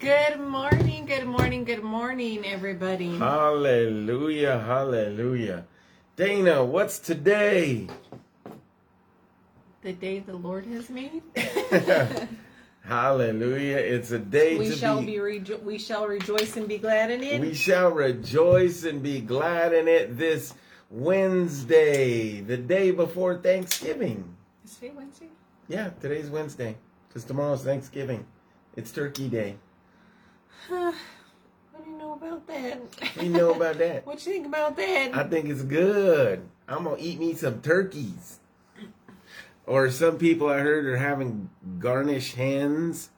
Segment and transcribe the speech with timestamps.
[0.00, 3.18] Good morning, good morning, good morning, everybody.
[3.18, 5.66] Hallelujah, hallelujah.
[6.16, 7.86] Dana, what's today?
[9.82, 11.20] The day the Lord has made.
[12.82, 13.76] hallelujah.
[13.76, 17.22] It's a day we shall be, be rejo- we shall rejoice and be glad in
[17.22, 17.38] it.
[17.38, 20.54] We shall rejoice and be glad in it this
[20.88, 24.32] Wednesday, the day before Thanksgiving.
[24.64, 25.28] Is today Wednesday?
[25.68, 26.78] Yeah, today's Wednesday.
[27.06, 28.24] Because tomorrow's Thanksgiving.
[28.76, 29.56] It's Turkey Day.
[30.68, 30.92] Huh.
[31.72, 32.80] What do you know about that?
[33.14, 34.06] What you know about that?
[34.06, 35.10] what you think about that?
[35.14, 36.42] I think it's good.
[36.68, 38.38] I'm gonna eat me some turkeys.
[39.66, 43.10] Or some people I heard are having garnished hens.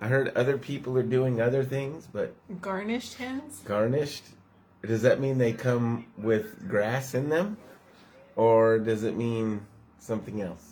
[0.00, 3.60] I heard other people are doing other things, but garnished hens.
[3.64, 4.24] Garnished.
[4.86, 7.56] Does that mean they come with grass in them,
[8.36, 9.64] or does it mean
[9.98, 10.64] something else?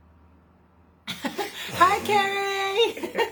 [1.06, 3.28] Hi, Carrie.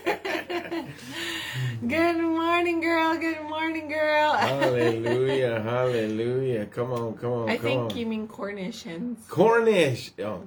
[1.87, 3.17] Good morning, girl.
[3.17, 4.33] Good morning, girl.
[4.33, 5.59] hallelujah.
[5.61, 6.67] Hallelujah.
[6.67, 7.49] Come on, come on.
[7.49, 7.97] I come think on.
[7.97, 9.17] you mean Cornish hens.
[9.27, 10.11] Cornish.
[10.19, 10.43] Oh.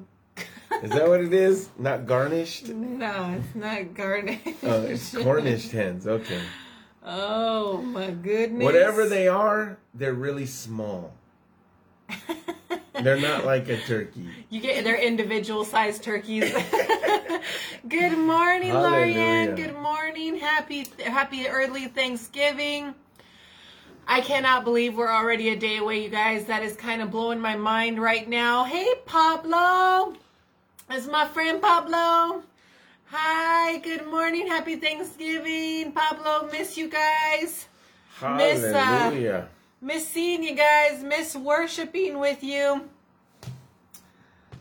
[0.85, 1.71] Is that what it is?
[1.77, 2.69] Not garnished?
[2.69, 4.47] No, it's not garnished.
[4.63, 6.07] Oh, it's Cornish hens.
[6.07, 6.41] Okay.
[7.05, 8.65] Oh, my goodness.
[8.65, 11.15] Whatever they are, they're really small.
[13.03, 14.29] they're not like a turkey.
[14.51, 16.55] You get they're individual sized turkeys.
[17.87, 19.57] Good morning, Lorian.
[19.57, 20.39] Good morning.
[20.39, 22.95] Happy happy early Thanksgiving.
[24.09, 26.47] I cannot believe we're already a day away, you guys.
[26.47, 28.65] That is kind of blowing my mind right now.
[28.65, 30.15] Hey, Pablo.
[30.93, 32.43] It's my friend Pablo.
[33.09, 34.47] Hi, good morning.
[34.47, 35.93] Happy Thanksgiving.
[35.93, 37.67] Pablo, miss you guys.
[38.17, 38.63] Hallelujah.
[38.63, 39.47] Miss, uh,
[39.99, 41.05] miss seeing you guys.
[41.05, 42.89] Miss worshiping with you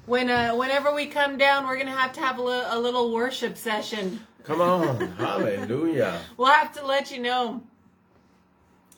[0.05, 3.13] when uh, whenever we come down, we're gonna have to have a, li- a little
[3.13, 4.19] worship session.
[4.43, 6.19] Come on, hallelujah.
[6.37, 7.61] We'll have to let you know.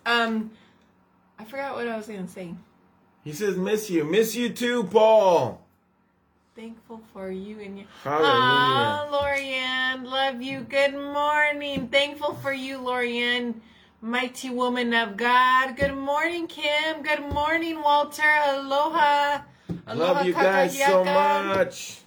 [0.05, 0.51] Um,
[1.37, 2.53] I forgot what I was gonna say.
[3.23, 5.61] He says, "Miss you, miss you too, Paul."
[6.55, 7.87] Thankful for you and your.
[8.03, 9.07] Hallelujah.
[9.09, 10.61] Oh, Lorianne, love you.
[10.61, 11.89] Good morning.
[11.89, 13.55] Thankful for you, Lorianne,
[14.01, 15.75] mighty woman of God.
[15.75, 17.03] Good morning, Kim.
[17.03, 18.23] Good morning, Walter.
[18.45, 19.41] Aloha.
[19.93, 21.99] Love you guys so much.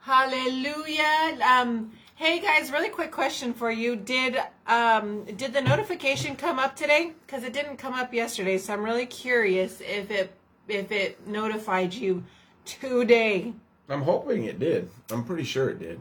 [0.00, 1.38] Hallelujah.
[1.42, 3.96] Um, hey guys, really quick question for you.
[3.96, 7.12] Did um, did the notification come up today?
[7.24, 10.32] Because it didn't come up yesterday, so I'm really curious if it
[10.68, 12.24] if it notified you
[12.64, 13.52] today.
[13.88, 14.90] I'm hoping it did.
[15.10, 16.00] I'm pretty sure it did.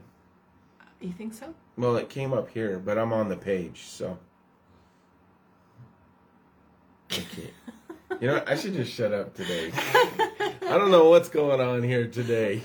[1.01, 1.53] You think so?
[1.77, 4.17] Well, it came up here, but I'm on the page, so.
[7.11, 7.51] Okay.
[8.21, 9.71] You know, I should just shut up today.
[9.77, 12.61] I don't know what's going on here today.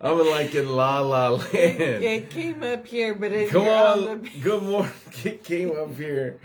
[0.00, 1.44] I'm like in La La Land.
[1.54, 4.08] It came up here, but it's come on.
[4.08, 4.30] on the...
[4.40, 4.92] Good morning.
[5.24, 6.38] It came up here.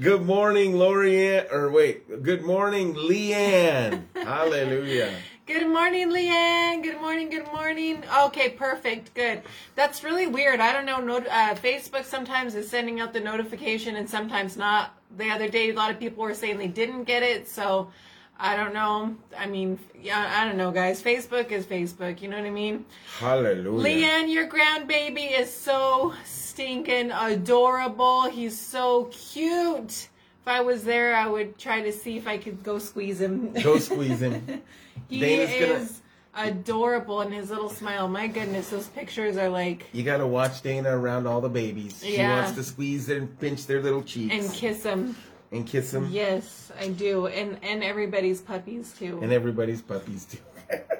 [0.00, 1.52] Good morning, Lorianne.
[1.52, 4.02] Or wait, good morning, Leanne.
[4.14, 5.12] Hallelujah.
[5.46, 6.82] Good morning, Leanne.
[6.84, 7.30] Good morning.
[7.30, 8.02] Good morning.
[8.26, 9.12] Okay, perfect.
[9.14, 9.42] Good.
[9.74, 10.60] That's really weird.
[10.60, 11.18] I don't know.
[11.18, 15.74] Uh, Facebook sometimes is sending out the notification and sometimes not the other day a
[15.74, 17.90] lot of people were saying they didn't get it so
[18.38, 22.36] i don't know i mean yeah i don't know guys facebook is facebook you know
[22.38, 22.84] what i mean
[23.18, 30.08] hallelujah leanne your grandbaby is so stinking adorable he's so cute
[30.40, 33.52] if i was there i would try to see if i could go squeeze him
[33.62, 34.62] go squeeze him
[35.08, 36.01] he Dana's is gonna-
[36.34, 38.08] adorable and his little smile.
[38.08, 42.00] My goodness, those pictures are like You gotta watch Dana around all the babies.
[42.02, 42.36] She Yeah.
[42.40, 45.16] wants to squeeze and pinch their little cheeks and kiss them.
[45.50, 49.18] and kiss them, Yes, I do, and and everybody's puppies too.
[49.22, 50.38] and everybody's puppies too.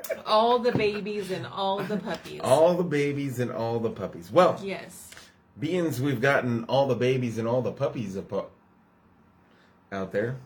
[0.26, 2.41] all the babies and all the puppies.
[2.44, 4.31] all the babies and all the puppies.
[4.31, 5.10] Well, yes.
[5.59, 8.50] beings we've gotten all the babies and all the puppies up
[9.91, 10.37] out there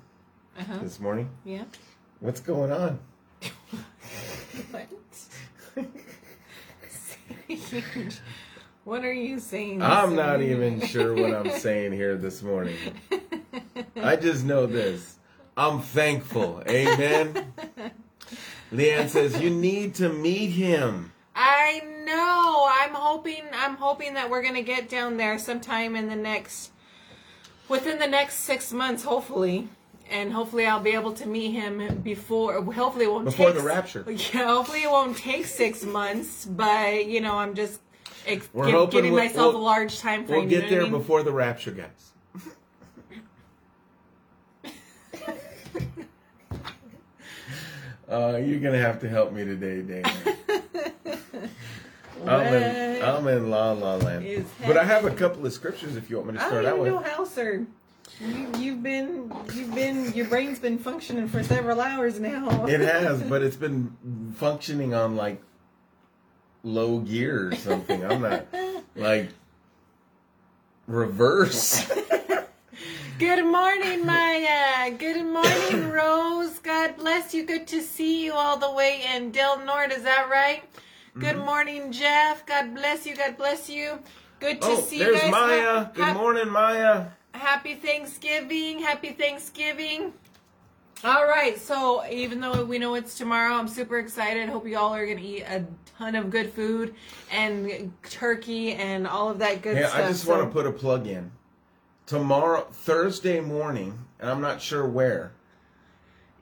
[0.57, 0.79] Uh huh.
[0.81, 1.31] this morning.
[1.45, 1.65] Yeah.
[2.21, 3.01] What's going on?
[4.56, 4.89] what?
[8.84, 9.83] what are you saying?
[9.83, 10.32] I'm morning?
[10.32, 12.76] not even sure what I'm saying here this morning.
[14.03, 15.19] I just know this.
[15.56, 16.62] I'm thankful.
[16.69, 17.53] Amen.
[18.73, 21.11] Leanne says, You need to meet him.
[21.35, 22.69] I know.
[22.70, 26.70] I'm hoping I'm hoping that we're gonna get down there sometime in the next
[27.69, 29.69] within the next six months, hopefully
[30.11, 32.62] and hopefully I'll be able to meet him before.
[32.62, 34.05] Hopefully it won't before take, the rapture.
[34.08, 37.81] Yeah, hopefully it won't take six months, but you know I'm just
[38.26, 38.75] ex- getting
[39.12, 40.41] we'll, myself we'll, a large time frame.
[40.41, 40.93] We'll get you know there I mean?
[40.93, 42.11] before the rapture, guys.
[48.08, 50.12] uh, you're gonna have to help me today, Dana.
[52.26, 54.47] I'm in, I'm in La La Land.
[54.67, 56.88] But I have a couple of scriptures if you want me to start out with.
[56.88, 57.67] I don't know how, sir.
[58.20, 62.67] You, you've been, you've been, your brain's been functioning for several hours now.
[62.67, 65.43] It has, but it's been functioning on like
[66.62, 68.05] low gear or something.
[68.05, 68.47] I'm not
[68.94, 69.31] like
[70.87, 71.88] reverse.
[73.19, 74.91] Good morning, Maya.
[74.91, 76.58] Good morning, Rose.
[76.58, 77.44] God bless you.
[77.47, 79.93] Good to see you all the way in Del Norte.
[79.93, 80.62] Is that right?
[80.67, 81.20] Mm-hmm.
[81.20, 82.44] Good morning, Jeff.
[82.47, 83.17] God bless you.
[83.17, 83.99] God bless you.
[84.38, 85.20] Good to oh, see you guys.
[85.23, 85.87] There's Maya.
[85.94, 87.06] Good morning, Maya.
[87.37, 88.79] Happy Thanksgiving.
[88.79, 90.12] Happy Thanksgiving.
[91.05, 91.59] All right.
[91.59, 94.49] So, even though we know it's tomorrow, I'm super excited.
[94.49, 95.65] Hope you all are going to eat a
[95.99, 96.94] ton of good food
[97.31, 99.97] and turkey and all of that good hey, stuff.
[99.97, 100.31] I just so.
[100.37, 101.31] want to put a plug in.
[102.06, 105.32] Tomorrow, Thursday morning, and I'm not sure where.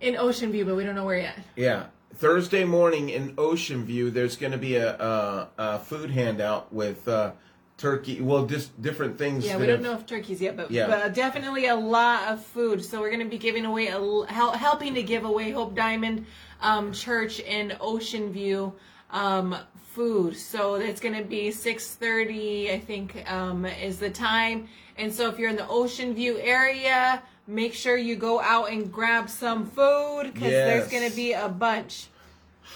[0.00, 1.38] In Ocean View, but we don't know where yet.
[1.56, 1.86] Yeah.
[2.14, 7.08] Thursday morning in Ocean View, there's going to be a, a, a food handout with.
[7.08, 7.32] Uh,
[7.76, 8.20] turkey.
[8.20, 9.44] Well, just different things.
[9.44, 10.86] Yeah, we don't have, know if turkeys yet, but, yeah.
[10.86, 12.84] but definitely a lot of food.
[12.84, 13.98] So we're going to be giving away, a,
[14.28, 16.26] helping to give away Hope Diamond
[16.60, 18.72] um, Church in Ocean View
[19.10, 19.56] um,
[19.94, 20.36] food.
[20.36, 24.68] So it's going to be 6:30, I think, um, is the time.
[24.96, 28.90] And so if you're in the Ocean View area, make sure you go out and
[28.92, 30.88] grab some food because yes.
[30.88, 32.06] there's going to be a bunch.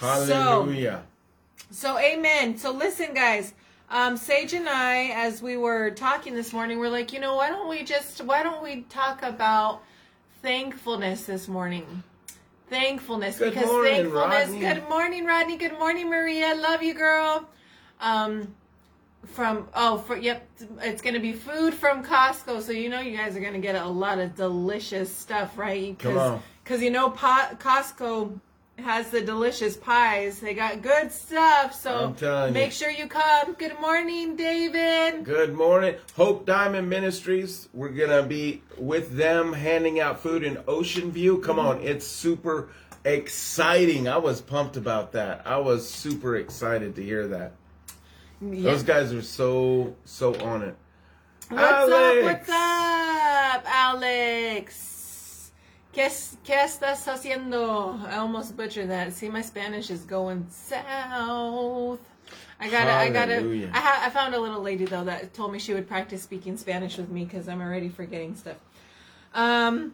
[0.01, 1.05] Hallelujah.
[1.71, 2.59] So, so amen.
[2.59, 3.53] So listen, guys
[3.91, 7.49] um, Sage and I, as we were talking this morning, we're like, you know, why
[7.49, 9.81] don't we just, why don't we talk about
[10.43, 12.03] thankfulness this morning?
[12.69, 13.39] Thankfulness.
[13.39, 14.49] Good because morning, thankfulness.
[14.49, 14.61] Rodney.
[14.61, 15.57] Good morning, Rodney.
[15.57, 16.55] Good morning, Maria.
[16.55, 17.49] Love you, girl.
[18.01, 18.55] Um,
[19.33, 20.49] from oh for, yep
[20.81, 23.85] it's gonna be food from costco so you know you guys are gonna get a
[23.85, 28.39] lot of delicious stuff right because because you know costco
[28.81, 30.39] has the delicious pies.
[30.41, 31.75] They got good stuff.
[31.75, 32.15] So
[32.53, 32.71] make you.
[32.73, 33.55] sure you come.
[33.55, 35.25] Good morning, David.
[35.25, 35.97] Good morning.
[36.17, 37.69] Hope Diamond Ministries.
[37.75, 41.39] We're going to be with them handing out food in Ocean View.
[41.39, 41.69] Come mm-hmm.
[41.81, 41.81] on.
[41.83, 42.69] It's super
[43.05, 44.07] exciting.
[44.09, 45.43] I was pumped about that.
[45.45, 47.53] I was super excited to hear that.
[48.41, 48.71] Yeah.
[48.71, 50.77] Those guys are so, so on it.
[51.49, 51.93] What's Alex.
[51.95, 52.25] up?
[52.25, 54.88] What's up, Alex?
[55.99, 56.09] ¿Qué,
[56.45, 57.99] ¿Qué estás haciendo?
[58.09, 59.13] I almost butchered that.
[59.13, 61.99] See, my Spanish is going south.
[62.61, 63.69] I got I got it.
[63.73, 66.97] ha- I found a little lady though that told me she would practice speaking Spanish
[66.99, 68.59] with me because I'm already forgetting stuff.
[69.35, 69.93] Um,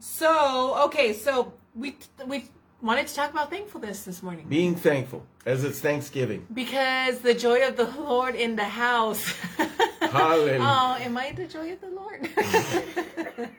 [0.00, 1.96] so okay, so we
[2.26, 2.44] we
[2.82, 4.44] wanted to talk about thankfulness this morning.
[4.50, 6.46] Being thankful as it's Thanksgiving.
[6.52, 9.24] Because the joy of the Lord in the house.
[10.00, 10.58] Hallelujah.
[10.60, 13.48] oh, am I the joy of the Lord?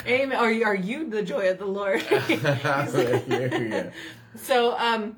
[0.06, 0.36] Amen.
[0.36, 2.02] Are you, are you the joy of the Lord?
[4.42, 5.16] So, um,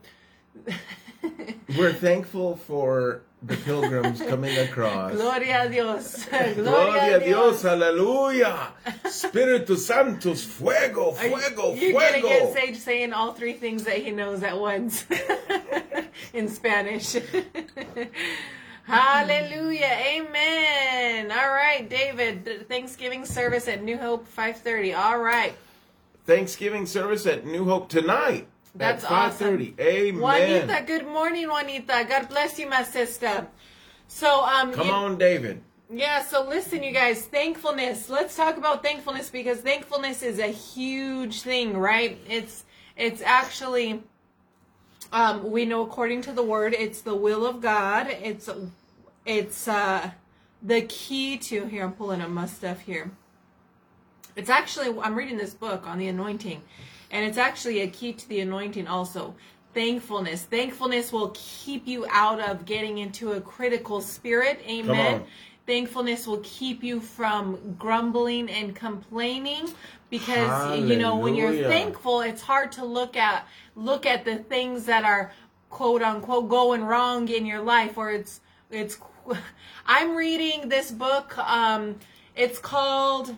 [1.76, 5.12] we're thankful for the pilgrims coming across.
[5.12, 6.25] Gloria a Dios.
[6.25, 7.61] Gloria, Gloria a Dios.
[7.61, 8.69] Hallelujah.
[9.05, 10.43] Espiritu Santos.
[10.43, 11.69] Fuego, fuego, you, you're fuego.
[11.76, 15.05] You're going to get Sage saying all three things that he knows at once
[16.32, 17.14] in Spanish.
[18.84, 19.87] Hallelujah.
[20.14, 21.31] Amen.
[21.31, 22.67] All right, David.
[22.69, 24.94] Thanksgiving service at New Hope 5:30.
[24.96, 25.55] All right.
[26.26, 28.49] Thanksgiving service at New Hope tonight.
[28.75, 29.73] That's at 5:30.
[29.73, 29.75] Awesome.
[29.81, 30.20] Amen.
[30.20, 32.06] Juanita, good morning, Juanita.
[32.08, 33.46] God bless you, my sister.
[34.08, 35.62] So, um, come you, on, David.
[35.88, 36.25] Yeah.
[36.25, 37.25] So, listen, you guys.
[37.25, 38.09] Thankfulness.
[38.09, 42.18] Let's talk about thankfulness because thankfulness is a huge thing, right?
[42.28, 42.64] It's
[42.97, 44.02] it's actually.
[45.14, 48.06] Um, we know according to the word, it's the will of God.
[48.09, 48.49] It's
[49.25, 50.11] it's uh,
[50.62, 51.85] the key to here.
[51.85, 53.11] I'm pulling up my stuff here.
[54.37, 56.62] It's actually I'm reading this book on the anointing,
[57.11, 59.35] and it's actually a key to the anointing also.
[59.75, 60.43] Thankfulness.
[60.43, 64.61] Thankfulness will keep you out of getting into a critical spirit.
[64.69, 65.25] Amen.
[65.67, 69.67] Thankfulness will keep you from grumbling and complaining
[70.11, 70.87] because Hallelujah.
[70.95, 75.05] you know when you're thankful, it's hard to look at look at the things that
[75.05, 75.33] are
[75.71, 78.99] quote unquote going wrong in your life or it's it's
[79.87, 81.37] I'm reading this book.
[81.38, 81.97] Um,
[82.35, 83.37] it's called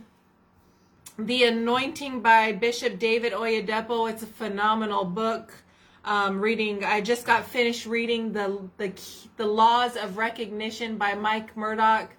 [1.19, 4.11] The Anointing by Bishop David Oyedepo.
[4.11, 5.53] It's a phenomenal book.
[6.07, 6.85] Um, reading.
[6.85, 8.93] I just got finished reading the, the
[9.39, 12.15] the Laws of Recognition by Mike Murdock.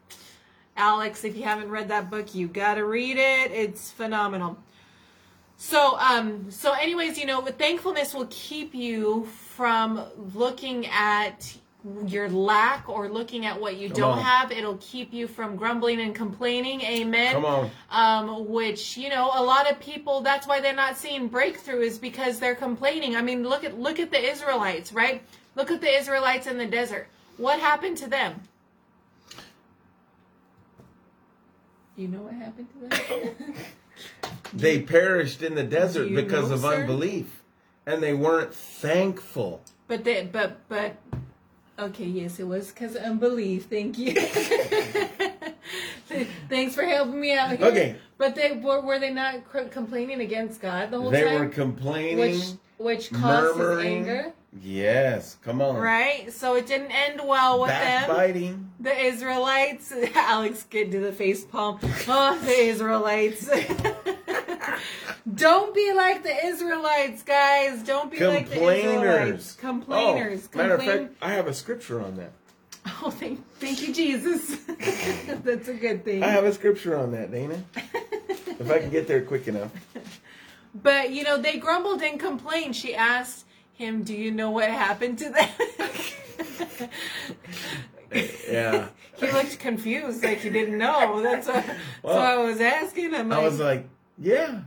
[0.75, 3.51] Alex, if you haven't read that book, you gotta read it.
[3.51, 4.57] It's phenomenal.
[5.57, 10.03] So, um, so anyways, you know, with thankfulness will keep you from
[10.33, 11.55] looking at
[12.07, 14.23] your lack or looking at what you Come don't on.
[14.23, 14.51] have.
[14.51, 16.81] It'll keep you from grumbling and complaining.
[16.81, 17.33] Amen.
[17.33, 17.71] Come on.
[17.91, 20.21] Um, which you know, a lot of people.
[20.21, 23.15] That's why they're not seeing breakthrough is because they're complaining.
[23.15, 25.21] I mean, look at look at the Israelites, right?
[25.55, 27.07] Look at the Israelites in the desert.
[27.37, 28.41] What happened to them?
[31.97, 33.35] You know what happened to them?
[34.53, 36.81] they perished in the desert because know, of sir?
[36.81, 37.41] unbelief,
[37.85, 39.61] and they weren't thankful.
[39.87, 40.97] But they, but but
[41.77, 43.65] Okay, yes, it was because unbelief.
[43.65, 44.13] Thank you.
[46.49, 47.67] Thanks for helping me out here.
[47.67, 47.95] Okay.
[48.17, 49.41] But they were were they not
[49.71, 51.39] complaining against God the whole They time?
[51.39, 52.43] were complaining, which
[52.77, 53.97] which causes murmuring.
[53.97, 55.75] anger, Yes, come on.
[55.75, 56.31] right?
[56.31, 58.07] So it didn't end well with them.
[58.07, 58.71] Backbiting.
[58.79, 59.91] The Israelites.
[60.15, 61.79] Alex, get to the face palm.
[62.07, 63.49] Oh, the Israelites.
[65.35, 67.83] Don't be like the Israelites, guys.
[67.83, 69.53] Don't be like the Israelites.
[69.55, 70.49] Complainers.
[70.53, 72.31] Oh, matter Complain- of fact, I have a scripture on that.
[73.03, 74.55] Oh, thank, thank you, Jesus.
[75.43, 76.23] That's a good thing.
[76.23, 77.61] I have a scripture on that, Dana.
[77.75, 79.71] if I can get there quick enough.
[80.75, 82.75] But, you know, they grumbled and complained.
[82.75, 86.89] She asked him, Do you know what happened to them?
[88.49, 88.87] yeah.
[89.17, 91.21] he looked confused, like he didn't know.
[91.23, 93.31] That's what, well, that's what I was asking him.
[93.33, 93.85] I was like,
[94.17, 94.61] Yeah.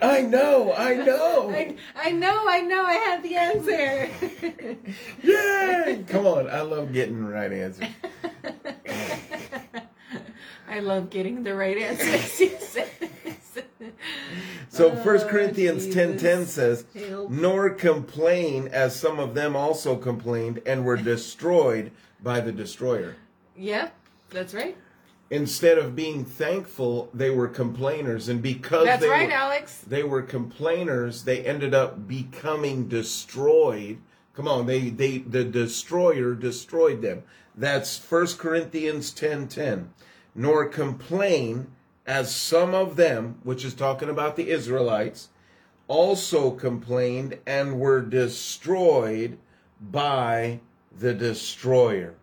[0.00, 1.50] I know, I know.
[1.50, 4.86] I, I, know, I know, I have the answer.
[5.24, 6.04] Yay!
[6.06, 7.88] Come on, I love getting the right answer.
[10.68, 12.40] I love getting the right answers.
[14.68, 17.30] so oh, First oh, Corinthians 10.10 says, Help.
[17.30, 21.90] Nor complain as some of them also complained and were destroyed
[22.22, 23.16] by the destroyer.
[23.56, 23.92] Yep,
[24.30, 24.76] that's right
[25.30, 28.28] instead of being thankful, they were complainers.
[28.28, 29.78] And because That's they right, were, Alex.
[29.86, 33.98] They were complainers, they ended up becoming destroyed.
[34.34, 37.22] Come on, they they the destroyer destroyed them.
[37.56, 39.90] That's First Corinthians 10 10.
[40.34, 41.68] Nor complain
[42.06, 45.30] as some of them, which is talking about the Israelites,
[45.88, 49.38] also complained and were destroyed
[49.90, 50.60] by
[50.96, 52.14] the destroyer.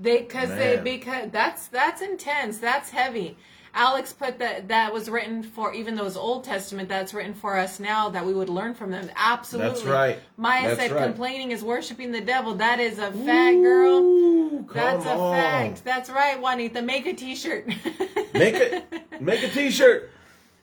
[0.00, 2.58] They because they because that's that's intense.
[2.58, 3.36] That's heavy.
[3.74, 7.80] Alex put that that was written for even those Old Testament that's written for us
[7.80, 9.10] now that we would learn from them.
[9.16, 10.20] Absolutely, that's right.
[10.36, 11.04] Maya that's said right.
[11.06, 12.54] complaining is worshiping the devil.
[12.54, 14.60] That is a fact, girl.
[14.72, 15.32] that's a on.
[15.34, 15.84] fact.
[15.84, 16.80] That's right, Juanita.
[16.80, 17.66] Make a T-shirt.
[18.34, 18.84] make it.
[19.20, 20.10] Make a T-shirt.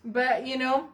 [0.05, 0.87] But you know,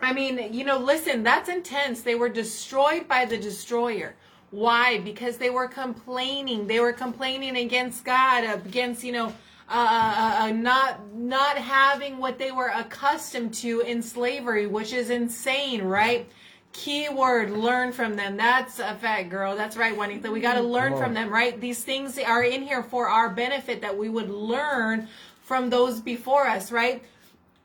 [0.00, 1.22] I mean, you know, listen.
[1.22, 2.00] That's intense.
[2.00, 4.14] They were destroyed by the destroyer.
[4.54, 4.98] Why?
[5.00, 6.68] Because they were complaining.
[6.68, 9.32] They were complaining against God, against, you know, uh,
[9.68, 15.10] uh, uh, uh, not not having what they were accustomed to in slavery, which is
[15.10, 16.30] insane, right?
[16.72, 18.36] Keyword: learn from them.
[18.36, 19.56] That's a fact, girl.
[19.56, 20.30] That's right, Juanita.
[20.30, 21.60] We got to learn from them, right?
[21.60, 25.08] These things are in here for our benefit that we would learn
[25.42, 27.02] from those before us, right?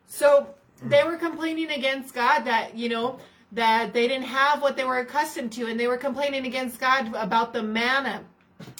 [0.08, 0.48] So
[0.81, 3.19] they were complaining against God that you know
[3.51, 7.13] that they didn't have what they were accustomed to and they were complaining against God
[7.15, 8.24] about the manna.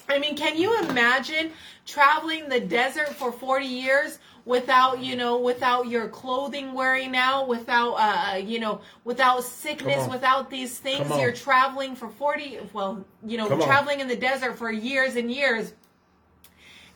[0.10, 1.52] I mean, can you imagine
[1.86, 7.94] traveling the desert for 40 years without, you know, without your clothing wearing out, without,
[7.94, 11.10] uh, uh, you know, without sickness, without these things?
[11.18, 15.74] You're traveling for 40, well, you know, traveling in the desert for years and years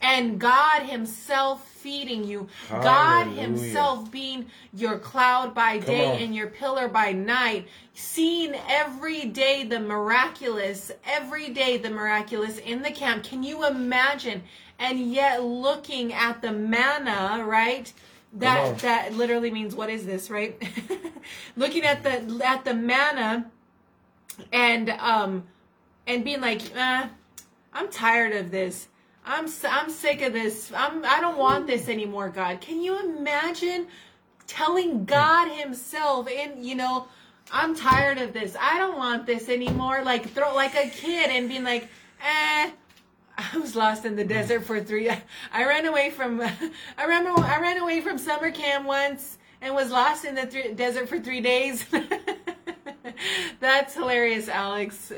[0.03, 2.83] and God Himself feeding you, Hallelujah.
[2.83, 6.21] God Himself being your cloud by Come day on.
[6.21, 12.81] and your pillar by night, seeing every day the miraculous, every day the miraculous in
[12.81, 13.23] the camp.
[13.23, 14.43] Can you imagine?
[14.77, 17.91] And yet looking at the manna, right?
[18.33, 20.61] That that literally means what is this, right?
[21.55, 23.49] looking at the at the manna
[24.51, 25.43] and um
[26.07, 27.07] and being like, eh,
[27.71, 28.87] I'm tired of this
[29.25, 30.71] I'm I'm sick of this.
[30.75, 32.61] I'm I don't want this anymore, God.
[32.61, 33.87] Can you imagine
[34.47, 37.07] telling God himself and you know,
[37.51, 38.55] I'm tired of this.
[38.59, 40.01] I don't want this anymore.
[40.03, 41.83] Like throw like a kid and being like,
[42.21, 42.71] "Eh,
[43.37, 45.09] I was lost in the desert for 3
[45.53, 49.89] I ran away from I remember I ran away from summer camp once and was
[49.91, 51.85] lost in the desert for 3 days."
[53.59, 55.11] That's hilarious, Alex.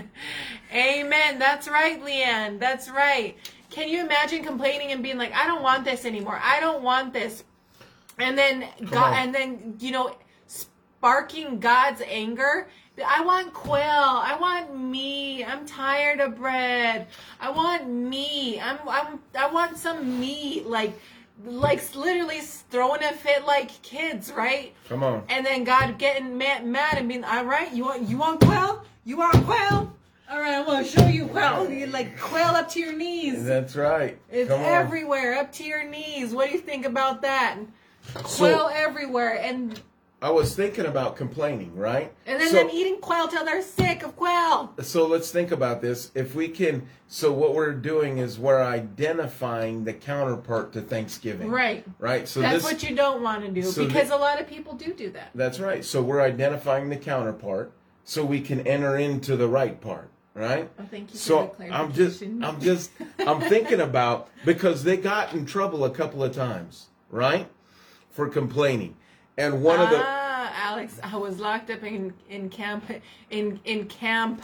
[0.72, 1.38] Amen.
[1.38, 2.58] That's right, Leanne.
[2.58, 3.36] That's right.
[3.70, 6.38] Can you imagine complaining and being like, I don't want this anymore.
[6.42, 7.44] I don't want this.
[8.18, 12.68] And then God, and then, you know, sparking God's anger.
[13.04, 13.82] I want quail.
[13.84, 15.44] I want me.
[15.44, 17.06] I'm tired of bread.
[17.40, 18.60] I want me.
[18.60, 20.66] I'm, I'm I want some meat.
[20.66, 20.98] Like
[21.44, 24.74] like literally throwing a fit like kids, right?
[24.88, 25.24] Come on.
[25.28, 28.82] And then God getting mad, mad and being, all right, you want you want quail,
[29.04, 29.94] you want quail.
[30.30, 31.54] All right, I'm gonna show you quail.
[31.58, 33.44] Oh, you like quail up to your knees.
[33.44, 34.18] That's right.
[34.30, 35.44] It's Come everywhere, on.
[35.46, 36.34] up to your knees.
[36.34, 37.58] What do you think about that?
[38.26, 39.80] So, quail everywhere, and
[40.20, 42.12] I was thinking about complaining, right?
[42.26, 44.74] And then so, them eating quail till they're sick of quail.
[44.80, 46.10] So let's think about this.
[46.14, 51.48] If we can, so what we're doing is we're identifying the counterpart to Thanksgiving.
[51.50, 51.84] Right.
[52.00, 52.26] Right.
[52.26, 54.48] So that's this, what you don't want to do so because the, a lot of
[54.48, 55.30] people do do that.
[55.36, 55.84] That's right.
[55.84, 57.72] So we're identifying the counterpart
[58.02, 60.10] so we can enter into the right part.
[60.34, 60.68] Right.
[60.80, 61.18] Oh, thank you.
[61.18, 66.22] So I'm just, I'm just, I'm thinking about because they got in trouble a couple
[66.24, 67.48] of times, right,
[68.10, 68.96] for complaining
[69.38, 72.84] and one ah, of the ah, Alex, I was locked up in in camp
[73.30, 74.42] in in camp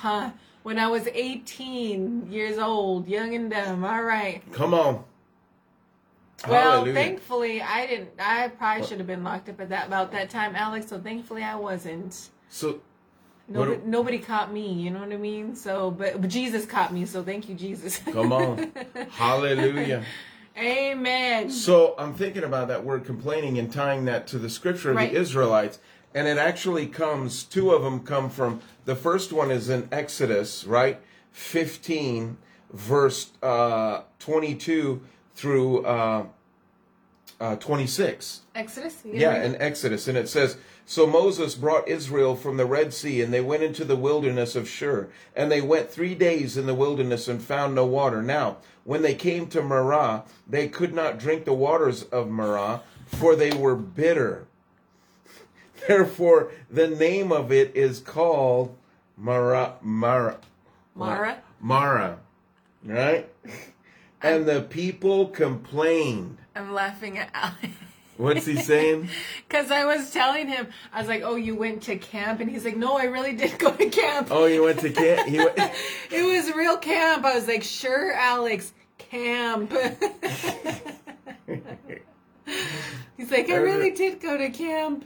[0.62, 3.84] when I was 18 years old, young and dumb.
[3.84, 4.40] All right.
[4.52, 5.04] Come on.
[6.48, 6.94] Well, Hallelujah.
[6.94, 8.10] thankfully, I didn't.
[8.20, 10.86] I probably should have been locked up at that about that time, Alex.
[10.88, 12.30] So thankfully, I wasn't.
[12.48, 12.80] So
[13.48, 15.54] Nobody, nobody, caught me, you know what I mean?
[15.54, 17.98] So, but, but Jesus caught me, so thank you, Jesus.
[17.98, 18.72] Come on.
[19.10, 20.02] Hallelujah.
[20.56, 21.50] Amen.
[21.50, 25.12] So I'm thinking about that word complaining and tying that to the scripture of right.
[25.12, 25.80] the Israelites.
[26.14, 30.64] And it actually comes, two of them come from, the first one is in Exodus,
[30.64, 31.00] right?
[31.32, 32.36] 15,
[32.72, 35.02] verse uh, 22
[35.34, 36.26] through uh,
[37.40, 38.42] uh, 26.
[38.54, 39.02] Exodus?
[39.04, 40.06] Yeah, yeah in Exodus.
[40.06, 40.56] And it says,
[40.86, 44.68] So Moses brought Israel from the Red Sea, and they went into the wilderness of
[44.68, 45.08] Shur.
[45.34, 48.22] And they went three days in the wilderness and found no water.
[48.22, 53.34] Now, when they came to Marah, they could not drink the waters of Marah, for
[53.34, 54.46] they were bitter.
[55.88, 58.76] Therefore, the name of it is called
[59.16, 59.74] Mara.
[59.80, 60.38] Mara.
[60.94, 61.40] Mara.
[61.60, 62.18] Mara.
[62.84, 63.28] Right?
[64.22, 66.38] And the people complained.
[66.56, 67.68] I'm laughing at Alex.
[68.16, 69.08] What's he saying?
[69.48, 72.64] Because I was telling him, I was like, "Oh, you went to camp," and he's
[72.64, 75.28] like, "No, I really did go to camp." Oh, you went to camp.
[75.28, 75.74] He went- it
[76.24, 77.24] was real camp.
[77.24, 79.72] I was like, "Sure, Alex, camp."
[83.16, 85.04] he's like, "I really did go to camp."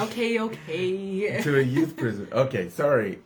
[0.00, 1.40] Okay, okay.
[1.42, 2.26] to a youth prison.
[2.32, 3.20] Okay, sorry.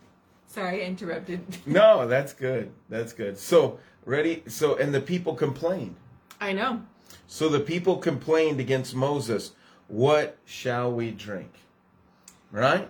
[0.46, 1.40] Sorry, I interrupted.
[1.66, 2.70] No, that's good.
[2.90, 3.38] That's good.
[3.38, 4.42] So ready.
[4.48, 5.96] So and the people complained.
[6.40, 6.82] I know.
[7.30, 9.52] So the people complained against Moses,
[9.86, 11.52] What shall we drink?
[12.50, 12.88] Right?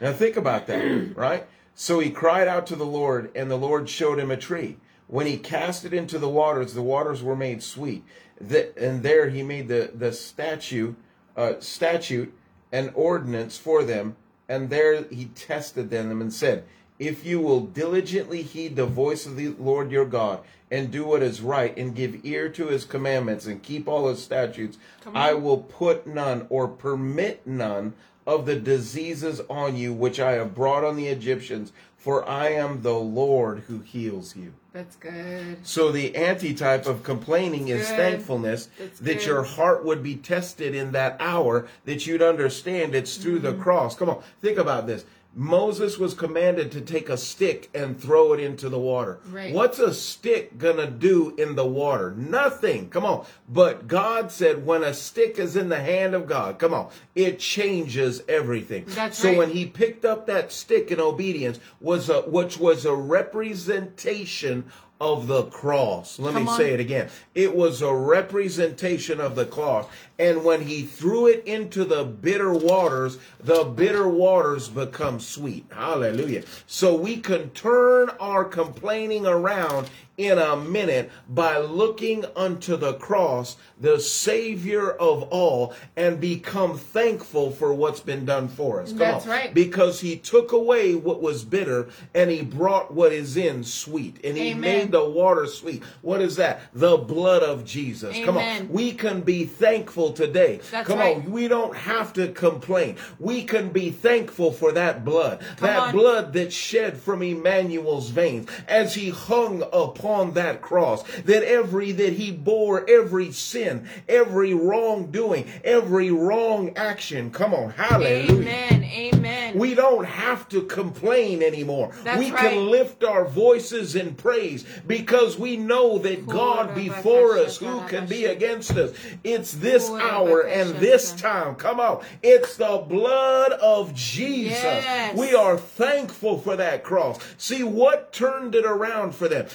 [0.00, 1.46] Now think about that, right?
[1.74, 4.76] So he cried out to the Lord, and the Lord showed him a tree.
[5.08, 8.04] When he cast it into the waters, the waters were made sweet.
[8.38, 10.94] The, and there he made the, the statue,
[11.38, 12.36] uh, statute
[12.70, 14.16] and ordinance for them.
[14.46, 16.64] And there he tested them and said,
[16.98, 21.22] if you will diligently heed the voice of the Lord your God and do what
[21.22, 24.78] is right and give ear to his commandments and keep all his statutes,
[25.14, 27.94] I will put none or permit none
[28.26, 32.82] of the diseases on you which I have brought on the Egyptians, for I am
[32.82, 34.54] the Lord who heals you.
[34.72, 35.64] That's good.
[35.66, 40.92] So the antitype of complaining is thankfulness That's that your heart would be tested in
[40.92, 43.56] that hour, that you'd understand it's through mm-hmm.
[43.56, 43.96] the cross.
[43.96, 45.04] Come on, think about this
[45.38, 49.20] Moses was commanded to take a stick and throw it into the water.
[49.30, 49.52] Right.
[49.52, 52.14] What's a stick going to do in the water?
[52.16, 52.88] Nothing.
[52.88, 53.26] Come on.
[53.46, 57.38] But God said, when a stick is in the hand of God, come on, it
[57.38, 58.84] changes everything.
[58.88, 59.36] That's so right.
[59.38, 64.64] when he picked up that stick in obedience was a, which was a representation
[65.00, 66.18] of the cross.
[66.18, 66.56] Let Come me on.
[66.56, 67.10] say it again.
[67.34, 69.86] It was a representation of the cross.
[70.18, 75.66] And when he threw it into the bitter waters, the bitter waters become sweet.
[75.70, 76.44] Hallelujah.
[76.66, 83.56] So we can turn our complaining around in a minute by looking unto the cross,
[83.80, 88.90] the Savior of all, and become thankful for what's been done for us.
[88.90, 89.30] Come That's on.
[89.30, 89.54] right.
[89.54, 94.36] Because He took away what was bitter and He brought what is in sweet, and
[94.36, 94.60] He Amen.
[94.60, 95.82] made the water sweet.
[96.02, 96.60] What is that?
[96.74, 98.16] The blood of Jesus.
[98.16, 98.26] Amen.
[98.26, 98.68] Come on.
[98.70, 100.60] We can be thankful today.
[100.70, 101.16] That's Come right.
[101.16, 101.30] on.
[101.30, 102.96] We don't have to complain.
[103.20, 105.92] We can be thankful for that blood, Come that on.
[105.92, 111.90] blood that shed from Emmanuel's veins as He hung upon upon that cross, that every,
[111.90, 117.32] that he bore every sin, every wrongdoing, every wrong action.
[117.32, 117.70] Come on.
[117.70, 118.30] Hallelujah.
[118.48, 118.84] Amen.
[118.84, 119.58] Amen.
[119.58, 121.92] We don't have to complain anymore.
[122.04, 122.52] That's we right.
[122.52, 128.06] can lift our voices in praise because we know that God before us, who can
[128.06, 128.92] be against us?
[129.24, 131.56] It's this hour and this time.
[131.56, 132.04] Come on.
[132.22, 134.50] It's the blood of Jesus.
[134.62, 135.16] Yes.
[135.18, 137.18] We are thankful for that cross.
[137.38, 139.48] See what turned it around for them.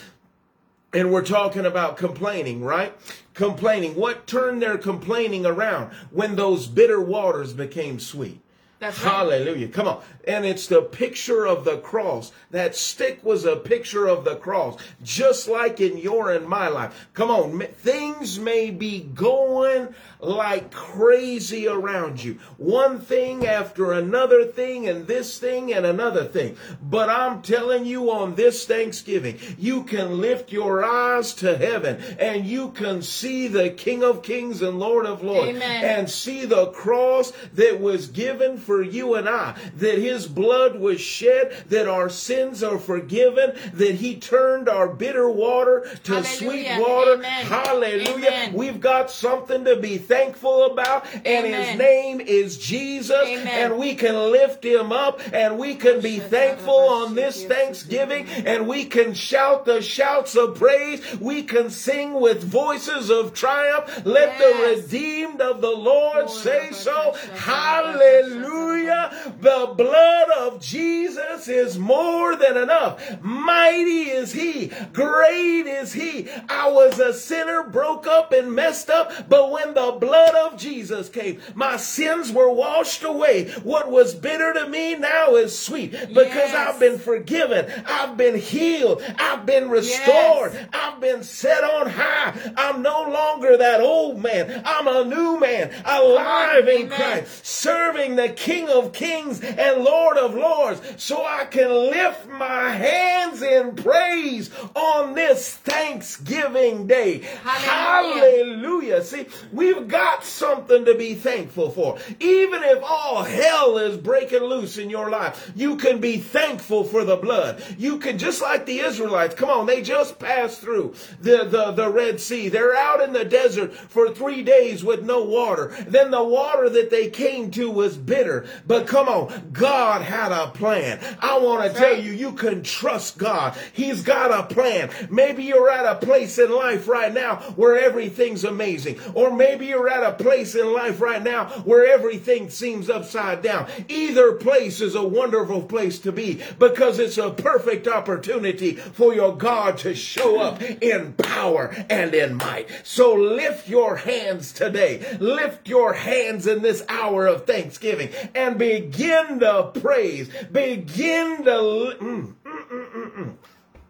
[0.94, 2.94] And we're talking about complaining, right?
[3.34, 3.96] Complaining.
[3.96, 8.42] What turned their complaining around when those bitter waters became sweet?
[8.82, 9.68] Hallelujah.
[9.68, 10.02] Come on.
[10.28, 12.32] And it's the picture of the cross.
[12.50, 17.08] That stick was a picture of the cross, just like in your and my life.
[17.14, 17.60] Come on.
[17.74, 22.38] Things may be going like crazy around you.
[22.58, 26.58] One thing after another thing and this thing and another thing.
[26.82, 32.46] But I'm telling you on this Thanksgiving, you can lift your eyes to heaven and
[32.46, 35.86] you can see the King of Kings and Lord of Lords Amen.
[35.86, 41.02] and see the cross that was given for you and I, that his blood was
[41.02, 46.30] shed, that our sins are forgiven, that he turned our bitter water to Hallelujah.
[46.38, 47.14] sweet water.
[47.14, 47.46] Amen.
[47.46, 48.10] Hallelujah.
[48.12, 48.54] Amen.
[48.54, 51.06] We've got something to be thankful about.
[51.26, 53.16] And his name is Jesus.
[53.16, 53.48] Amen.
[53.48, 58.68] And we can lift him up and we can be thankful on this Thanksgiving and
[58.68, 61.02] we can shout the shouts of praise.
[61.22, 64.02] We can sing with voices of triumph.
[64.06, 64.40] Let yes.
[64.44, 67.14] the redeemed of the Lord oh, say so.
[67.36, 69.32] Hallelujah.
[69.40, 73.00] The blood of Jesus is more than enough.
[73.22, 74.72] Mighty is he.
[74.92, 76.28] Great is he.
[76.50, 81.08] I was a sinner, broke up and messed up, but when the blood of Jesus
[81.08, 81.40] came.
[81.56, 83.50] My sins were washed away.
[83.64, 86.56] What was bitter to me now is sweet because yes.
[86.56, 87.72] I've been forgiven.
[87.86, 89.02] I've been healed.
[89.20, 90.54] I've been restored.
[90.54, 90.68] Yes.
[90.74, 92.34] I've been set on high.
[92.58, 94.62] I'm no longer that old man.
[94.66, 96.82] I'm a new man, alive Amen.
[96.82, 102.28] in Christ, serving the King of Kings and Lord of Lords, so I can lift
[102.28, 107.20] my hands in praise on this Thanksgiving day.
[107.44, 108.22] Hallelujah.
[108.32, 109.04] Hallelujah.
[109.04, 111.98] See, we've got something to be thankful for.
[112.20, 117.04] Even if all hell is breaking loose in your life, you can be thankful for
[117.04, 117.62] the blood.
[117.78, 121.92] You can, just like the Israelites, come on, they just passed through the, the, the
[121.92, 122.48] Red Sea.
[122.50, 125.76] They're out in the desert for three days with no water.
[125.86, 128.48] Then the water that they came to was bitter.
[128.66, 131.00] But come on, God had a plan.
[131.20, 133.58] I want to tell you, you can trust God.
[133.74, 134.90] He's got a plan.
[135.10, 139.00] Maybe you're at a place in life right now where everything's amazing.
[139.14, 143.42] Or maybe you're you're at a place in life right now where everything seems upside
[143.42, 143.66] down.
[143.88, 149.36] Either place is a wonderful place to be because it's a perfect opportunity for your
[149.36, 152.70] God to show up in power and in might.
[152.84, 155.04] So lift your hands today.
[155.20, 160.30] Lift your hands in this hour of thanksgiving and begin to praise.
[160.52, 161.62] Begin to.
[161.62, 163.34] Li- mm, mm, mm, mm,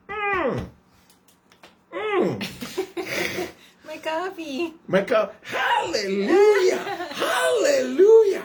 [0.07, 0.65] mm.
[1.91, 2.39] Mm.
[2.71, 3.47] mm.
[3.91, 4.73] My coffee.
[4.87, 5.35] My coffee.
[5.43, 6.77] Hallelujah.
[7.09, 8.43] Hallelujah.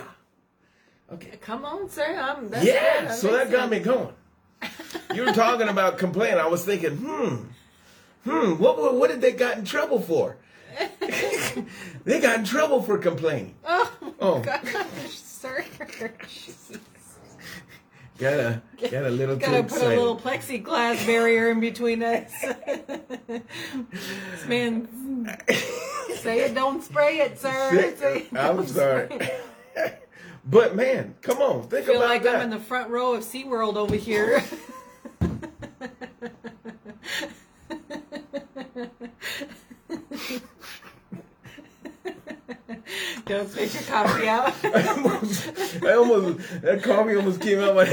[1.12, 1.37] Okay.
[1.40, 2.18] Come on, sir.
[2.20, 4.12] I'm that's Yeah, so that got me going.
[5.14, 6.40] you were talking about complaining.
[6.40, 7.37] I was thinking, hmm,
[8.28, 10.37] hmm, what what did they got in trouble for?
[12.04, 13.54] they got in trouble for complaining.
[13.64, 14.40] Oh, oh.
[14.40, 15.64] gosh, sir.
[18.18, 19.92] got a got a little got to put excited.
[19.92, 22.29] a little plexiglass barrier in between us.
[22.42, 23.42] this
[24.48, 25.26] man,
[26.16, 27.94] say it, don't spray it, sir.
[27.96, 29.09] Say it, I'm sorry.
[30.48, 32.29] But man, come on, think Feel about like that.
[32.31, 34.44] Feel like I'm in the front row of SeaWorld over here.
[43.27, 44.55] Don't spit your coffee out.
[44.64, 47.85] I almost that coffee almost came out my.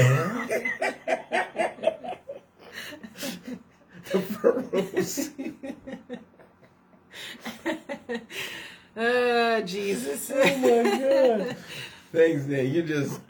[4.12, 4.88] the Purple.
[8.96, 10.30] oh Jesus!
[10.32, 11.56] Oh my God!
[12.12, 12.72] Thanks, Nick.
[12.72, 13.20] You just.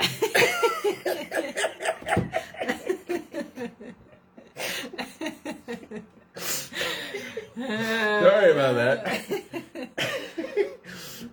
[7.87, 9.23] Sorry about that.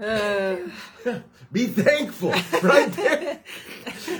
[0.00, 0.56] Uh,
[1.52, 2.30] Be thankful.
[2.62, 3.40] Right there.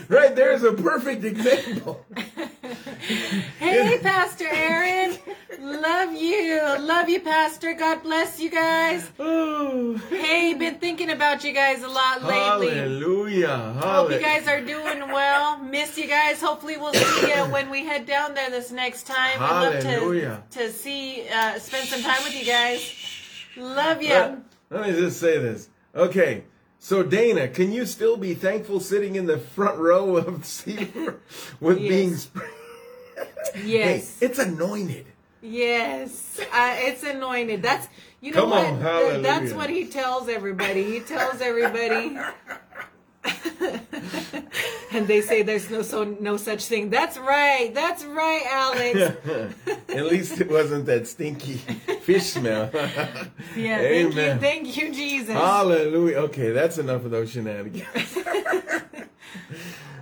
[0.08, 2.04] right there is a perfect example.
[3.58, 5.16] hey, Pastor Aaron.
[5.58, 6.60] Love you.
[6.84, 7.72] Love you, Pastor.
[7.72, 9.10] God bless you guys.
[9.18, 9.94] Ooh.
[10.10, 12.74] Hey, been thinking about you guys a lot lately.
[12.76, 13.48] Hallelujah.
[13.48, 13.80] Hallelujah.
[13.80, 15.56] Hope you guys are doing well.
[15.60, 16.38] Miss you guys.
[16.42, 19.38] Hopefully, we'll see you when we head down there this next time.
[19.38, 19.88] Hallelujah.
[19.88, 22.92] I'd love to, to see, uh, spend some time with you guys.
[23.56, 24.42] Love you.
[24.72, 25.68] Let me just say this.
[25.94, 26.44] Okay.
[26.78, 31.14] So Dana, can you still be thankful sitting in the front row of the SeaWorld
[31.60, 31.88] with yes.
[31.88, 32.50] being sprayed?
[33.64, 34.18] yes.
[34.18, 35.06] Hey, it's anointed.
[35.44, 37.62] Yes, uh, it's anointed.
[37.62, 37.88] That's
[38.20, 38.64] you know Come what.
[39.14, 40.84] On, that's what he tells everybody.
[40.84, 42.16] He tells everybody
[44.92, 46.90] and they say there's no so no such thing.
[46.90, 47.72] That's right.
[47.74, 49.54] That's right, Alex.
[49.88, 51.54] At least it wasn't that stinky
[52.02, 52.70] fish smell.
[53.56, 53.78] yeah.
[53.78, 54.40] Amen.
[54.40, 55.28] Thank you, thank you, Jesus.
[55.34, 56.16] Hallelujah.
[56.18, 57.86] Okay, that's enough of those shenanigans.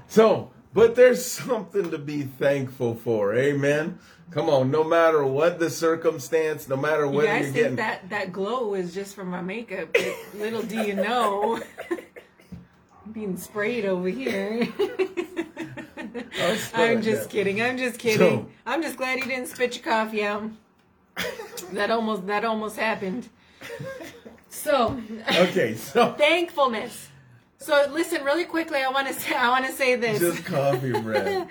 [0.08, 3.34] so, but there's something to be thankful for.
[3.34, 3.98] Amen.
[4.30, 7.76] Come on, no matter what the circumstance, no matter what you guys you're think getting
[7.76, 9.94] that that glow is just from my makeup.
[10.34, 11.60] Little do you know
[13.12, 14.66] being sprayed over here.
[16.42, 17.30] Oh, I'm just that.
[17.30, 17.62] kidding.
[17.62, 18.18] I'm just kidding.
[18.48, 20.50] So, I'm just glad he didn't spit your coffee out.
[21.74, 23.28] that almost that almost happened.
[24.48, 25.00] So
[25.36, 27.08] okay, so thankfulness.
[27.58, 30.18] So listen, really quickly, I want to say I want to say this.
[30.18, 31.46] Just coffee bread.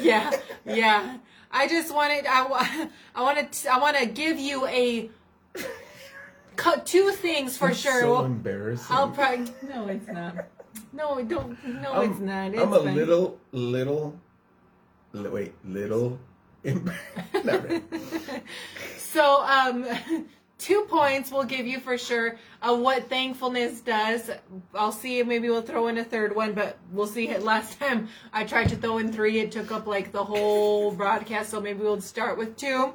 [0.00, 0.32] yeah,
[0.66, 1.18] yeah.
[1.52, 5.10] I just wanted I I want to I want to give you a
[6.86, 8.00] two things for That's sure.
[8.00, 8.86] So well, embarrassing.
[8.96, 10.46] I'll probably no, it's not.
[10.92, 11.64] No, don't.
[11.82, 12.48] No, I'm, it's not.
[12.52, 12.94] It's I'm a funny.
[12.94, 14.18] little, little,
[15.12, 16.18] li- wait, little.
[18.98, 19.86] so, um,
[20.58, 24.30] two points we'll give you for sure of what thankfulness does.
[24.74, 25.22] I'll see.
[25.22, 27.28] Maybe we'll throw in a third one, but we'll see.
[27.28, 30.92] It last time I tried to throw in three, it took up like the whole
[30.92, 31.50] broadcast.
[31.50, 32.92] So maybe we'll start with two.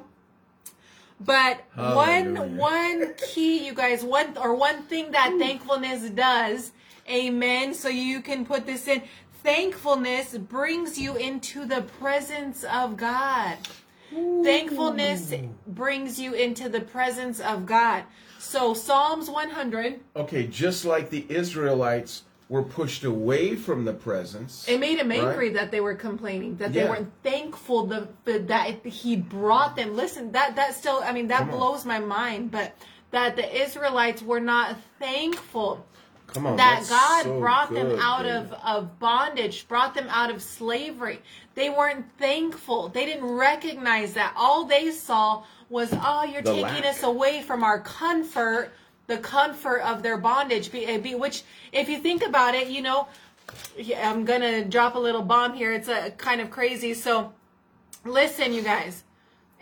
[1.20, 2.32] But Hallelujah.
[2.42, 6.70] one one key, you guys, one or one thing that thankfulness does
[7.10, 7.72] Amen.
[7.74, 9.02] So you can put this in.
[9.42, 13.56] Thankfulness brings you into the presence of God.
[14.12, 14.42] Ooh.
[14.44, 15.32] Thankfulness
[15.66, 18.04] brings you into the presence of God.
[18.38, 20.00] So Psalms 100.
[20.16, 24.66] Okay, just like the Israelites were pushed away from the presence.
[24.68, 25.54] It made him angry right?
[25.54, 26.84] that they were complaining, that yeah.
[26.84, 29.94] they weren't thankful the, that he brought them.
[29.94, 31.88] Listen, that that still I mean that Come blows on.
[31.88, 32.74] my mind, but
[33.10, 35.84] that the Israelites were not thankful
[36.32, 40.30] Come on, that God so brought good, them out of, of bondage, brought them out
[40.30, 41.20] of slavery.
[41.54, 42.90] They weren't thankful.
[42.90, 44.34] They didn't recognize that.
[44.36, 46.86] All they saw was, oh, you're the taking lack.
[46.86, 48.72] us away from our comfort,
[49.06, 50.70] the comfort of their bondage.
[50.70, 53.08] Which, if you think about it, you know,
[53.96, 55.72] I'm going to drop a little bomb here.
[55.72, 56.92] It's a kind of crazy.
[56.92, 57.32] So
[58.04, 59.02] listen, you guys.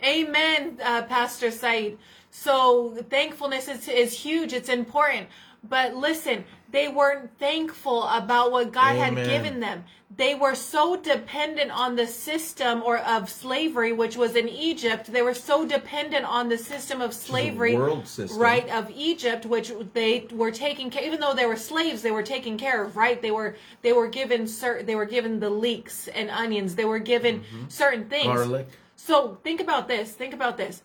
[0.05, 1.97] Amen, uh, Pastor Said.
[2.29, 4.51] So thankfulness is, is huge.
[4.51, 5.27] It's important.
[5.63, 9.15] But listen, they weren't thankful about what God Amen.
[9.17, 9.85] had given them.
[10.15, 15.11] They were so dependent on the system or of slavery, which was in Egypt.
[15.11, 18.37] They were so dependent on the system of slavery, system.
[18.39, 21.03] right, of Egypt, which they were taking care.
[21.05, 23.21] Even though they were slaves, they were taken care of, right?
[23.21, 24.85] They were they were given certain.
[24.85, 26.75] They were given the leeks and onions.
[26.75, 27.65] They were given mm-hmm.
[27.67, 28.25] certain things.
[28.27, 28.67] Garlic.
[28.95, 30.13] So think about this.
[30.13, 30.83] Think about this.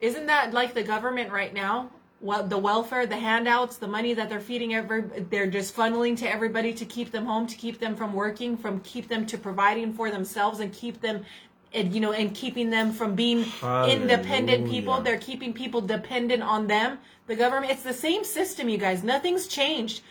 [0.00, 1.90] Isn't that like the government right now?
[2.20, 6.30] well, the welfare, the handouts, the money that they're feeding every, they're just funneling to
[6.30, 9.92] everybody to keep them home, to keep them from working, from keep them to providing
[9.94, 11.24] for themselves and keep them
[11.72, 13.94] and you know and keeping them from being Hallelujah.
[14.00, 18.76] independent people they're keeping people dependent on them the government it's the same system you
[18.76, 20.02] guys nothing's changed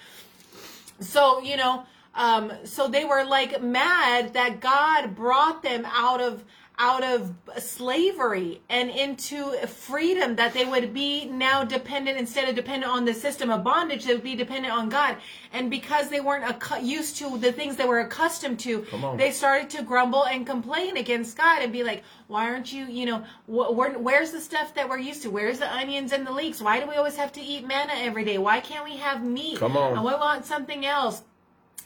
[1.02, 1.84] so you know
[2.16, 6.46] um, so they were like mad that god brought them out of
[6.82, 12.90] out of slavery and into freedom that they would be now dependent instead of dependent
[12.92, 15.18] on the system of bondage they would be dependent on god
[15.52, 18.86] and because they weren't ac- used to the things they were accustomed to
[19.18, 23.06] they started to grumble and complain against god and be like why aren't you you
[23.06, 26.62] know wh- where's the stuff that we're used to where's the onions and the leeks
[26.62, 29.58] why do we always have to eat manna every day why can't we have meat
[29.58, 31.24] come on I want something else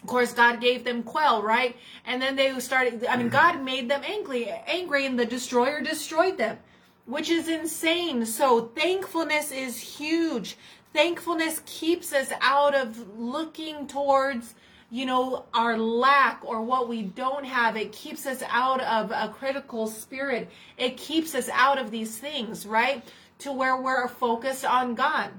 [0.04, 3.89] of course god gave them quail right and then they started i mean god made
[3.89, 6.58] them angry angry and the destroyer destroyed them
[7.06, 10.58] which is insane so thankfulness is huge
[10.94, 14.56] thankfulness keeps us out of looking towards
[14.92, 19.30] you know our lack or what we don't have it keeps us out of a
[19.34, 23.04] critical spirit it keeps us out of these things right
[23.39, 25.30] to where we're focused on god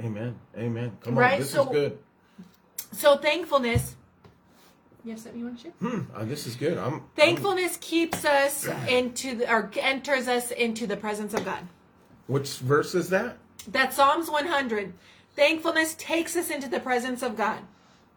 [0.00, 1.38] amen amen come on right?
[1.40, 1.98] this so, is good
[2.92, 3.96] so thankfulness.
[5.04, 5.72] You have something you want to share?
[5.80, 6.76] Hmm, uh, this is good.
[6.78, 11.66] I'm Thankfulness keeps us into the, or enters us into the presence of God.
[12.28, 13.38] Which verse is that?
[13.66, 14.92] That's Psalms 100.
[15.34, 17.60] Thankfulness takes us into the presence of God.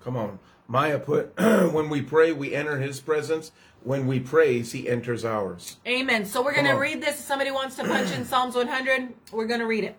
[0.04, 0.38] Come on.
[0.68, 3.52] Maya put, when we pray, we enter his presence.
[3.84, 5.78] When we praise, he enters ours.
[5.88, 6.26] Amen.
[6.26, 7.16] So we're going to read this.
[7.20, 9.96] If somebody wants to punch in Psalms 100, we're going to read it.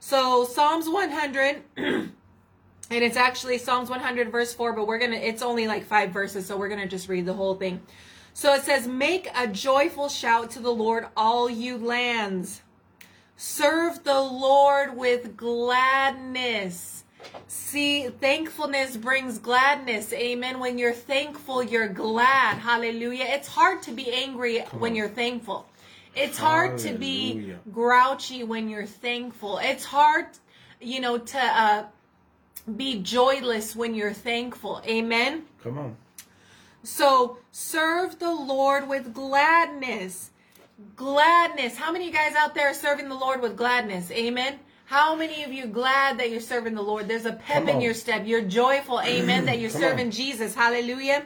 [0.00, 2.10] So Psalms 100.
[2.90, 6.10] and it's actually Psalms 100 verse 4, but we're going to it's only like 5
[6.10, 7.80] verses, so we're going to just read the whole thing.
[8.32, 12.62] So it says, "Make a joyful shout to the Lord, all you lands.
[13.36, 17.02] Serve the Lord with gladness."
[17.48, 20.12] See, thankfulness brings gladness.
[20.12, 20.60] Amen.
[20.60, 22.58] When you're thankful, you're glad.
[22.58, 23.24] Hallelujah.
[23.28, 25.66] It's hard to be angry when you're thankful.
[26.14, 26.92] It's hard Hallelujah.
[26.92, 29.58] to be grouchy when you're thankful.
[29.58, 30.26] It's hard,
[30.80, 31.84] you know, to uh
[32.76, 34.82] be joyless when you're thankful.
[34.86, 35.44] Amen.
[35.62, 35.96] Come on.
[36.82, 40.30] So serve the Lord with gladness.
[40.94, 41.76] Gladness.
[41.76, 44.10] How many guys out there are serving the Lord with gladness?
[44.10, 44.60] Amen.
[44.84, 47.08] How many of you glad that you're serving the Lord?
[47.08, 48.26] There's a pep in your step.
[48.26, 49.00] You're joyful.
[49.00, 49.44] Amen.
[49.46, 50.10] that you're Come serving on.
[50.12, 50.54] Jesus.
[50.54, 51.24] Hallelujah.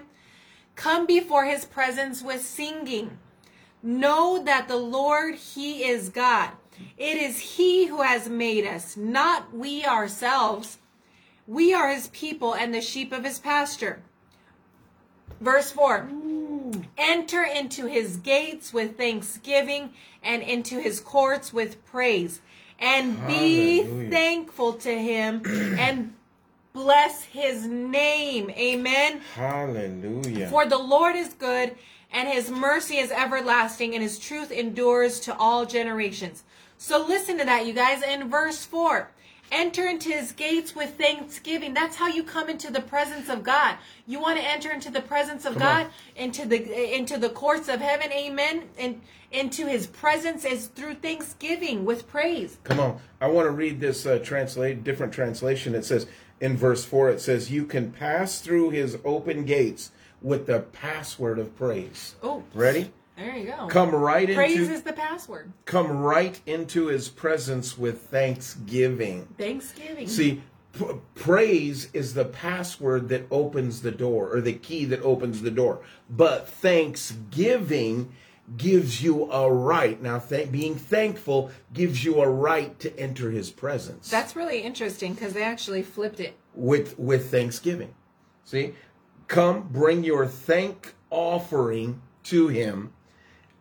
[0.74, 3.18] Come before his presence with singing.
[3.82, 6.50] Know that the Lord, he is God.
[6.96, 10.78] It is he who has made us, not we ourselves.
[11.46, 14.00] We are his people and the sheep of his pasture.
[15.40, 16.84] Verse 4 Ooh.
[16.96, 19.90] Enter into his gates with thanksgiving
[20.22, 22.40] and into his courts with praise,
[22.78, 24.04] and Hallelujah.
[24.08, 25.42] be thankful to him
[25.78, 26.14] and
[26.72, 28.48] bless his name.
[28.50, 29.20] Amen.
[29.34, 30.48] Hallelujah.
[30.48, 31.76] For the Lord is good,
[32.10, 36.44] and his mercy is everlasting, and his truth endures to all generations.
[36.78, 39.10] So listen to that, you guys, in verse 4.
[39.52, 41.74] Enter into his gates with thanksgiving.
[41.74, 43.76] That's how you come into the presence of God.
[44.06, 45.92] You want to enter into the presence of come God, on.
[46.16, 48.70] into the into the courts of heaven, amen.
[48.78, 52.56] And into his presence is through thanksgiving with praise.
[52.64, 52.98] Come on.
[53.20, 55.74] I want to read this uh, translate different translation.
[55.74, 56.06] It says
[56.40, 59.90] in verse 4 it says you can pass through his open gates
[60.22, 62.14] with the password of praise.
[62.22, 62.42] Oh.
[62.54, 62.90] Ready?
[63.22, 63.66] There you go.
[63.68, 65.52] Come right Praise into Praise is the password.
[65.64, 69.28] Come right into his presence with thanksgiving.
[69.38, 70.08] Thanksgiving.
[70.08, 75.42] See, P- praise is the password that opens the door or the key that opens
[75.42, 78.12] the door but thanksgiving
[78.56, 83.50] gives you a right now th- being thankful gives you a right to enter his
[83.50, 87.94] presence that's really interesting because they actually flipped it with with thanksgiving
[88.42, 88.72] see
[89.28, 92.94] come bring your thank offering to him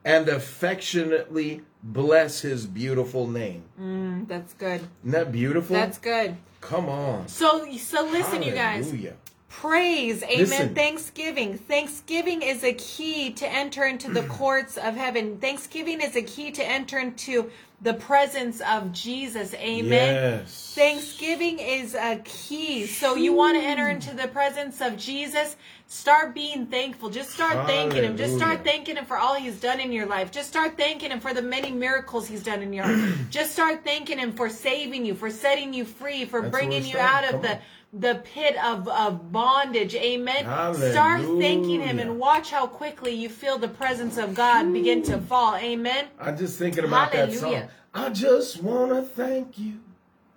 [0.03, 3.63] and affectionately bless his beautiful name.
[3.79, 4.81] Mm, that's good.
[5.05, 5.75] Isn't that beautiful?
[5.75, 6.37] That's good.
[6.61, 7.27] Come on.
[7.27, 8.45] So so listen, Hallelujah.
[8.45, 9.13] you guys.
[9.49, 10.37] Praise, amen.
[10.39, 10.75] Listen.
[10.75, 11.57] Thanksgiving.
[11.57, 15.39] Thanksgiving is a key to enter into the courts of heaven.
[15.39, 19.53] Thanksgiving is a key to enter into the presence of Jesus.
[19.55, 20.13] Amen.
[20.41, 20.73] Yes.
[20.75, 22.85] Thanksgiving is a key.
[22.85, 25.57] So you want to enter into the presence of Jesus?
[25.91, 27.09] Start being thankful.
[27.09, 27.67] Just start Hallelujah.
[27.81, 28.15] thanking him.
[28.15, 30.31] Just start thanking him for all he's done in your life.
[30.31, 33.29] Just start thanking him for the many miracles he's done in your life.
[33.29, 36.97] Just start thanking him for saving you, for setting you free, for That's bringing you
[36.97, 37.59] out of Come the on
[37.91, 39.93] the pit of, of bondage.
[39.95, 40.45] Amen.
[40.45, 40.91] Hallelujah.
[40.93, 45.17] Start thanking him and watch how quickly you feel the presence of God begin to
[45.17, 45.57] fall.
[45.57, 46.05] Amen.
[46.17, 47.51] I'm just thinking about Hallelujah.
[47.51, 47.69] that song.
[47.93, 49.73] I just want to thank you.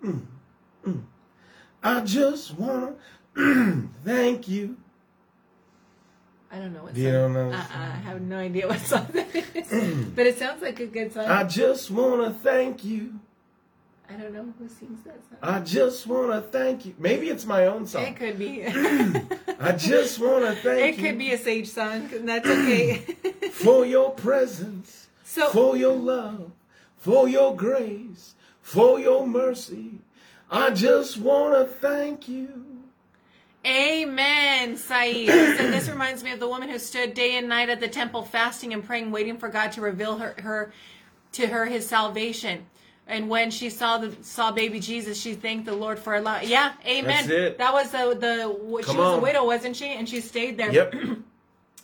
[0.03, 0.21] Mm,
[0.85, 1.03] mm.
[1.81, 2.97] I just want
[3.35, 4.75] to thank you.
[6.55, 6.95] I don't know what.
[6.95, 7.13] You song.
[7.13, 7.49] don't know.
[7.51, 11.11] Uh-uh, I have no idea what song that is, but it sounds like a good
[11.11, 11.25] song.
[11.25, 13.19] I just wanna thank you.
[14.09, 15.37] I don't know who sings that song.
[15.41, 16.95] I just wanna thank you.
[16.97, 18.03] Maybe it's my own song.
[18.03, 18.63] It could be.
[19.59, 20.85] I just wanna thank you.
[21.05, 22.09] It could be a Sage song.
[22.13, 22.97] And that's okay.
[23.51, 25.07] for your presence.
[25.25, 26.51] So, for your love.
[26.95, 28.35] For your grace.
[28.61, 29.99] For your mercy.
[30.49, 32.63] I just wanna thank you.
[33.65, 35.27] Amen, Saeed.
[35.29, 38.21] and this reminds me of the woman who stood day and night at the temple
[38.21, 40.73] fasting and praying, waiting for God to reveal her, her
[41.33, 42.67] to her his salvation.
[43.07, 46.47] And when she saw the saw baby Jesus, she thanked the Lord for allowing.
[46.47, 47.27] Yeah, Amen.
[47.57, 49.19] That was the the she was on.
[49.19, 49.87] a widow, wasn't she?
[49.87, 50.71] And she stayed there.
[50.71, 50.93] Yep.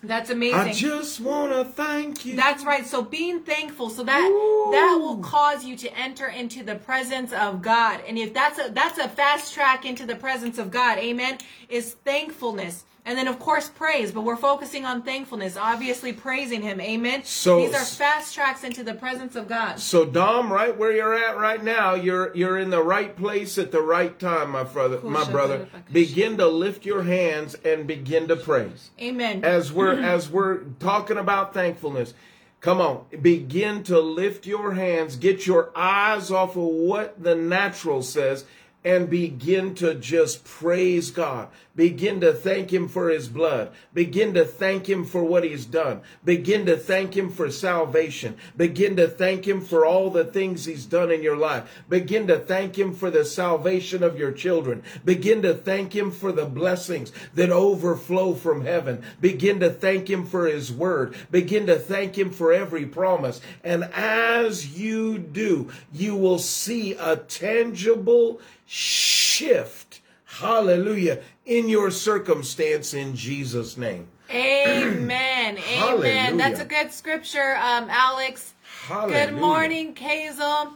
[0.04, 0.60] That's amazing.
[0.60, 2.36] I just want to thank you.
[2.36, 2.86] That's right.
[2.88, 4.70] So being thankful, so that Ooh.
[4.72, 8.00] that will cause you to enter into the presence of God.
[8.08, 10.98] And if that's a that's a fast track into the presence of God.
[10.98, 11.38] Amen.
[11.70, 12.84] Is thankfulness.
[13.04, 16.80] And then, of course, praise, but we're focusing on thankfulness, obviously praising Him.
[16.80, 17.24] Amen.
[17.24, 19.80] So these are fast tracks into the presence of God.
[19.80, 23.72] So, Dom, right where you're at right now, you're you're in the right place at
[23.72, 25.00] the right time, my brother.
[25.02, 28.92] My brother, begin to lift your hands and begin to praise.
[29.02, 29.44] Amen.
[29.44, 32.14] As we're as we're talking about thankfulness,
[32.60, 35.16] Come on, begin to lift your hands.
[35.16, 38.46] Get your eyes off of what the natural says
[38.84, 41.48] and begin to just praise God.
[41.76, 43.72] Begin to thank Him for His blood.
[43.94, 46.02] Begin to thank Him for what He's done.
[46.26, 48.36] Begin to thank Him for salvation.
[48.58, 51.84] Begin to thank Him for all the things He's done in your life.
[51.88, 54.84] Begin to thank Him for the salvation of your children.
[55.06, 59.04] Begin to thank Him for the blessings that overflow from heaven.
[59.22, 61.16] Begin to thank Him for His word.
[61.32, 63.40] Begin to thank Him for every promise.
[63.64, 68.42] And as you do, you will see a tangible
[68.74, 74.08] shift, hallelujah, in your circumstance in Jesus' name.
[74.30, 75.58] Amen.
[75.82, 76.38] Amen.
[76.38, 78.54] That's a good scripture, um, Alex.
[78.64, 79.26] Hallelujah.
[79.26, 80.72] Good morning, Kazel.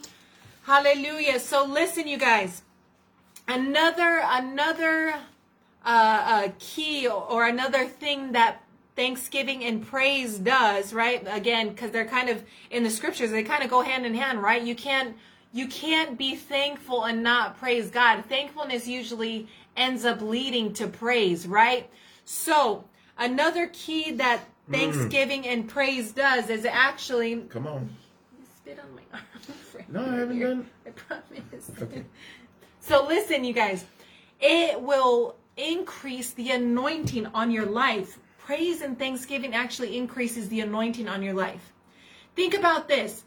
[0.64, 1.39] Hallelujah.
[1.39, 2.64] So listen, you guys.
[3.48, 5.12] Another another
[5.86, 8.62] uh, uh, key or another thing that
[8.98, 11.26] thanksgiving and praise does, right?
[11.32, 14.41] Again, because they're kind of in the scriptures, they kind of go hand in hand,
[14.43, 14.62] right?
[14.62, 15.16] You can't
[15.56, 18.26] you can't be thankful and not praise God.
[18.28, 19.47] Thankfulness usually
[19.78, 21.89] ends up leading to praise, right?
[22.26, 22.84] So,
[23.18, 24.74] another key that mm.
[24.78, 25.53] thanksgiving mm.
[25.53, 27.38] and praise does is actually.
[27.47, 27.89] Come on.
[28.58, 29.86] Spit on my arm.
[29.88, 30.68] No, I haven't done.
[30.86, 31.72] I promise.
[31.82, 32.03] Okay.
[32.82, 33.84] So, listen, you guys,
[34.39, 38.20] it will increase the anointing on your life.
[38.38, 41.74] Praise and thanksgiving actually increases the anointing on your life.
[42.36, 43.24] Think about this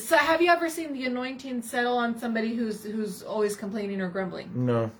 [0.00, 4.08] so have you ever seen the anointing settle on somebody who's who's always complaining or
[4.08, 4.50] grumbling?
[4.54, 4.90] No.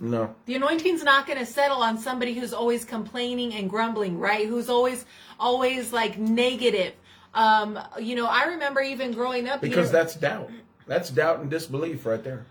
[0.00, 0.34] No.
[0.46, 4.46] The anointing's not going to settle on somebody who's always complaining and grumbling, right?
[4.46, 5.04] Who's always
[5.38, 6.94] always like negative.
[7.34, 10.50] Um, you know, I remember even growing up because you know, that's doubt.
[10.86, 12.44] That's doubt and disbelief right there.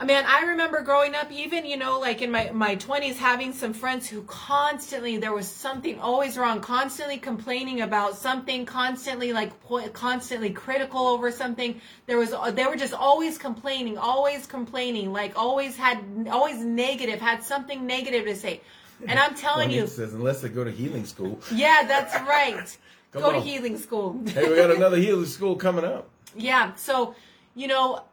[0.00, 3.52] I mean, I remember growing up, even, you know, like in my, my 20s, having
[3.52, 9.50] some friends who constantly, there was something always wrong, constantly complaining about something, constantly like,
[9.94, 11.80] constantly critical over something.
[12.06, 17.42] There was, they were just always complaining, always complaining, like always had, always negative, had
[17.42, 18.60] something negative to say.
[19.04, 19.88] And I'm telling you.
[19.88, 21.40] Says, unless they go to healing school.
[21.52, 22.76] Yeah, that's right.
[23.10, 23.34] go on.
[23.34, 24.20] to healing school.
[24.28, 26.08] hey, we got another healing school coming up.
[26.36, 26.76] Yeah.
[26.76, 27.16] So,
[27.56, 28.04] you know,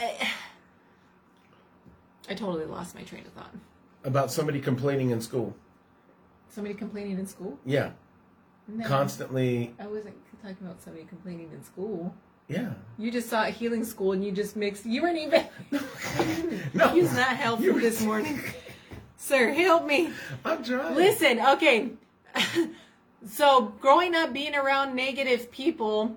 [0.00, 0.24] eh,
[2.28, 3.54] I totally lost my train of thought.
[4.04, 5.54] About somebody complaining in school.
[6.48, 7.58] Somebody complaining in school?
[7.64, 7.90] Yeah.
[8.68, 9.74] No, Constantly.
[9.78, 12.14] I wasn't talking about somebody complaining in school.
[12.48, 12.70] Yeah.
[12.98, 14.84] You just saw a healing school and you just mixed.
[14.86, 15.46] You weren't even.
[16.74, 16.88] no.
[16.88, 17.80] He's not helpful you were...
[17.80, 18.40] this morning.
[19.16, 20.10] Sir, help me.
[20.44, 20.94] I'm trying.
[20.94, 21.90] Listen, okay.
[23.30, 26.16] so growing up being around negative people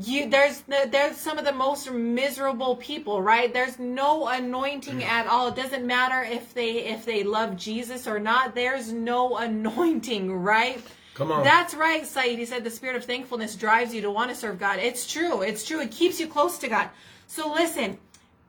[0.00, 5.04] you there's there's some of the most miserable people right there's no anointing mm.
[5.06, 9.36] at all it doesn't matter if they if they love jesus or not there's no
[9.36, 10.80] anointing right
[11.14, 14.30] come on that's right said he said the spirit of thankfulness drives you to want
[14.30, 16.88] to serve god it's true it's true it keeps you close to god
[17.26, 17.98] so listen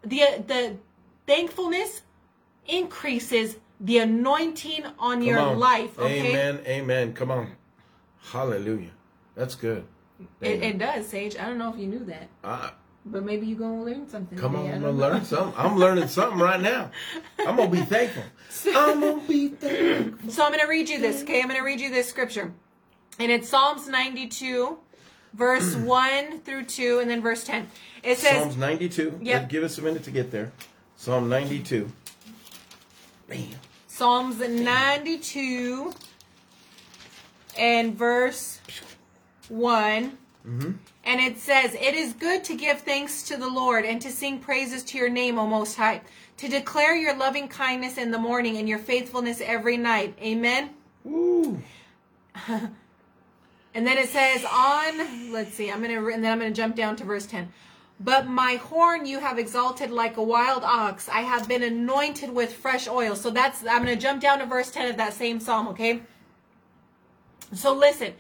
[0.04, 0.78] the the
[1.28, 2.04] thankfulness
[2.70, 5.60] increases the anointing on come your on.
[5.60, 6.30] life okay?
[6.30, 7.52] amen amen come on
[8.22, 8.92] hallelujah
[9.36, 9.84] that's good
[10.42, 11.38] it, it, does, Sage.
[11.38, 12.28] I don't know if you knew that.
[12.44, 12.70] Uh,
[13.06, 14.38] but maybe you're going to learn something.
[14.38, 14.68] Come today.
[14.70, 15.54] on, I'm going to learn something.
[15.58, 16.92] I'm learning something right now.
[17.40, 18.24] I'm going to be thankful.
[18.76, 20.30] I'm going to be thankful.
[20.32, 21.42] So I'm going to read you this, okay?
[21.42, 22.54] I'm going to read you this scripture.
[23.20, 24.78] And it's Psalms 92,
[25.34, 27.68] verse 1 through 2, and then verse 10.
[28.04, 29.20] It says Psalms 92.
[29.22, 29.50] Yep.
[29.50, 30.52] Give us a minute to get there.
[30.96, 31.92] Psalm 92.
[33.28, 33.48] Bam.
[33.90, 35.94] Psalms 92
[37.58, 38.60] and verse
[39.50, 40.18] one.
[40.48, 40.72] Mm-hmm.
[41.06, 44.40] And it says, It is good to give thanks to the Lord and to sing
[44.40, 46.02] praises to your name, O Most High,
[46.38, 50.16] to declare your loving kindness in the morning and your faithfulness every night.
[50.22, 50.72] Amen.
[51.06, 51.62] and
[53.74, 56.76] then it says, On, let's see, I'm going to, and then I'm going to jump
[56.76, 57.52] down to verse 10.
[58.00, 61.08] But my horn you have exalted like a wild ox.
[61.08, 63.16] I have been anointed with fresh oil.
[63.16, 66.02] So that's, I'm going to jump down to verse 10 of that same psalm, okay?
[67.54, 68.14] So listen.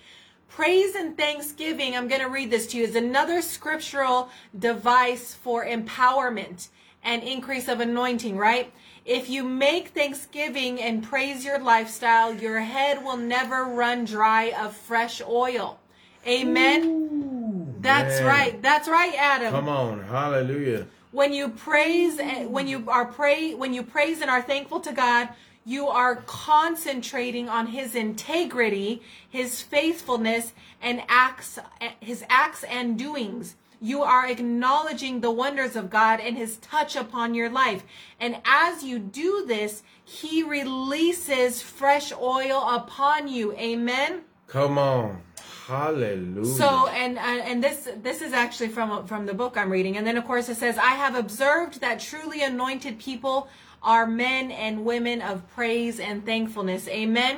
[0.56, 5.66] Praise and thanksgiving, I'm going to read this to you, is another scriptural device for
[5.66, 6.68] empowerment
[7.04, 8.72] and increase of anointing, right?
[9.04, 14.76] If you make thanksgiving and praise your lifestyle, your head will never run dry of
[14.78, 15.80] fresh oil.
[16.28, 16.84] Amen.
[16.86, 18.26] Ooh, That's man.
[18.28, 18.62] right.
[18.62, 19.51] That's right, Adam.
[19.54, 20.01] Come on.
[20.04, 20.86] Hallelujah.
[21.12, 24.91] When you praise eh, when you are pray when you praise and are thankful to
[24.93, 25.30] God,
[25.66, 31.59] you are concentrating on his integrity, his faithfulness, and acts,
[31.99, 33.55] his acts and doings.
[33.82, 37.84] You are acknowledging the wonders of God and his touch upon your life.
[38.20, 43.53] And as you do this, he releases fresh oil upon you.
[43.53, 44.22] Amen.
[44.47, 45.22] Come on.
[45.68, 46.45] Hallelujah.
[46.55, 49.97] So and uh, and this this is actually from from the book I'm reading.
[49.97, 53.49] And then of course it says, "I have observed that truly anointed people
[53.84, 56.88] are men and women of praise and thankfulness.
[56.88, 57.38] Amen.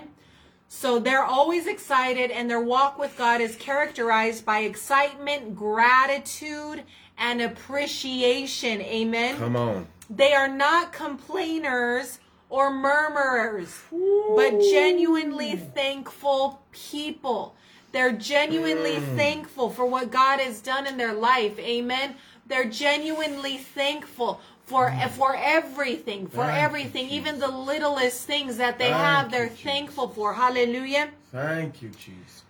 [0.67, 6.83] So they're always excited, and their walk with God is characterized by excitement, gratitude,
[7.17, 8.81] and appreciation.
[8.81, 9.37] Amen.
[9.37, 9.87] Come on.
[10.09, 12.19] They are not complainers
[12.49, 14.33] or murmurers, Ooh.
[14.35, 17.55] but genuinely thankful people.
[17.91, 19.15] They're genuinely mm.
[19.15, 21.57] thankful for what God has done in their life.
[21.59, 22.15] Amen.
[22.47, 25.09] They're genuinely thankful for mm.
[25.11, 29.43] for everything, for Thank everything, you, even the littlest things that they Thank have, they're
[29.45, 30.33] you, thankful for.
[30.33, 31.09] Hallelujah.
[31.31, 32.41] Thank you, Jesus.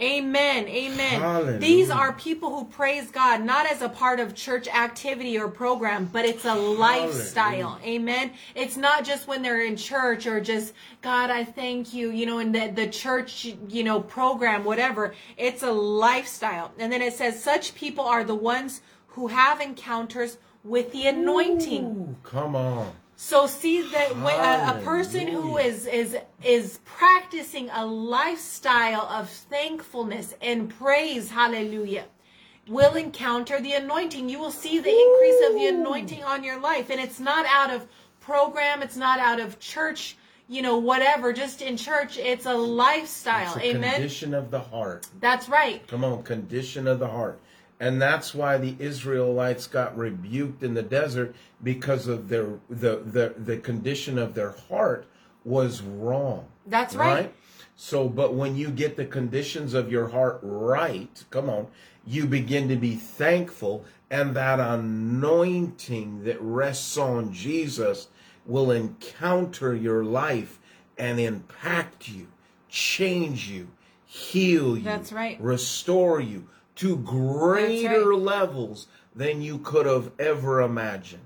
[0.00, 0.66] Amen.
[0.66, 1.20] Amen.
[1.20, 1.58] Hallelujah.
[1.58, 6.06] These are people who praise God not as a part of church activity or program,
[6.10, 7.78] but it's a lifestyle.
[7.84, 8.30] Amen.
[8.54, 12.38] It's not just when they're in church or just God, I thank you, you know,
[12.38, 15.14] in the, the church, you know, program, whatever.
[15.36, 16.72] It's a lifestyle.
[16.78, 21.84] And then it says, such people are the ones who have encounters with the anointing.
[21.84, 22.92] Ooh, come on.
[23.16, 29.28] So see that when a, a, person who is is is practicing a lifestyle of
[29.28, 32.04] thankfulness and praise, hallelujah,
[32.66, 34.30] will encounter the anointing.
[34.30, 37.70] You will see the increase of the anointing on your life and it's not out
[37.70, 37.86] of
[38.20, 40.16] program, it's not out of church,
[40.48, 43.54] you know, whatever, just in church, it's a lifestyle.
[43.56, 43.92] It's a Amen.
[43.94, 45.08] Condition of the heart.
[45.20, 45.86] That's right.
[45.88, 47.38] Come on, condition of the heart.
[47.80, 53.34] And that's why the Israelites got rebuked in the desert because of their the the,
[53.38, 55.06] the condition of their heart
[55.44, 56.46] was wrong.
[56.66, 57.12] That's right?
[57.12, 57.34] right?
[57.74, 61.68] So, but when you get the conditions of your heart right, come on,
[62.06, 68.08] you begin to be thankful, and that anointing that rests on Jesus
[68.44, 70.58] will encounter your life
[70.98, 72.26] and impact you,
[72.68, 73.68] change you,
[74.04, 74.82] heal you.
[74.84, 75.40] That's right.
[75.40, 76.46] Restore you,
[76.80, 78.18] to greater right.
[78.18, 81.20] levels than you could have ever imagined.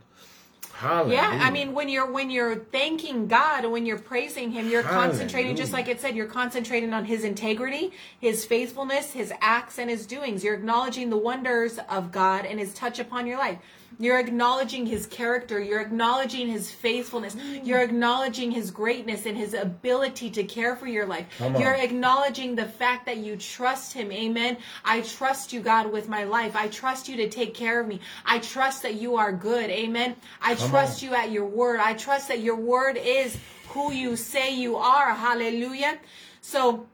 [0.74, 1.14] Hallelujah.
[1.14, 5.10] Yeah, I mean when you're when you're thanking God when you're praising him, you're Hallelujah.
[5.10, 9.88] concentrating just like it said, you're concentrating on his integrity, his faithfulness, his acts and
[9.88, 10.42] his doings.
[10.42, 13.58] You're acknowledging the wonders of God and his touch upon your life.
[13.96, 20.30] You're acknowledging his character, you're acknowledging his faithfulness, you're acknowledging his greatness and his ability
[20.30, 21.26] to care for your life.
[21.38, 24.10] You're acknowledging the fact that you trust him.
[24.10, 24.56] Amen.
[24.84, 26.56] I trust you, God, with my life.
[26.56, 28.00] I trust you to take care of me.
[28.26, 29.70] I trust that you are good.
[29.70, 30.16] Amen.
[30.42, 31.80] I trust you at your word.
[31.80, 33.36] I trust that your word is
[33.70, 35.14] who you say you are.
[35.14, 35.98] Hallelujah.
[36.40, 36.86] So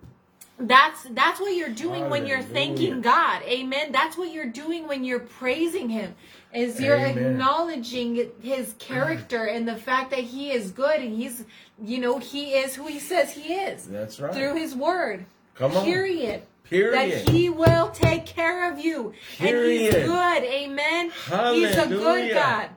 [0.59, 2.11] that's that's what you're doing Hallelujah.
[2.11, 3.43] when you're thanking God.
[3.45, 3.93] Amen.
[3.93, 6.15] That's what you're doing when you're praising him.
[6.53, 7.19] Is you're Amen.
[7.35, 11.45] acknowledging his character and the fact that he is good and he's
[11.83, 13.87] you know, he is who he says he is.
[13.87, 14.33] That's right.
[14.35, 15.25] Through his word.
[15.55, 15.85] Come on.
[15.85, 16.43] Period.
[16.65, 16.95] Period.
[16.95, 19.13] That he will take care of you.
[19.39, 19.95] Period.
[19.95, 20.43] And he's good.
[20.45, 21.11] Amen.
[21.11, 21.69] Hallelujah.
[21.69, 22.71] He's a good God.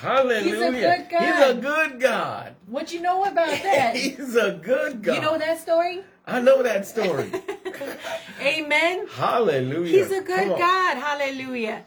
[0.00, 0.42] Hallelujah.
[0.42, 1.22] He's a good God.
[1.24, 2.54] He's a good God.
[2.66, 3.96] What you know about that?
[3.96, 5.14] He's a good God.
[5.14, 6.00] You know that story?
[6.26, 7.30] I know that story.
[8.40, 9.06] Amen.
[9.10, 9.98] Hallelujah.
[10.04, 10.96] He's a good God.
[10.96, 11.84] Hallelujah.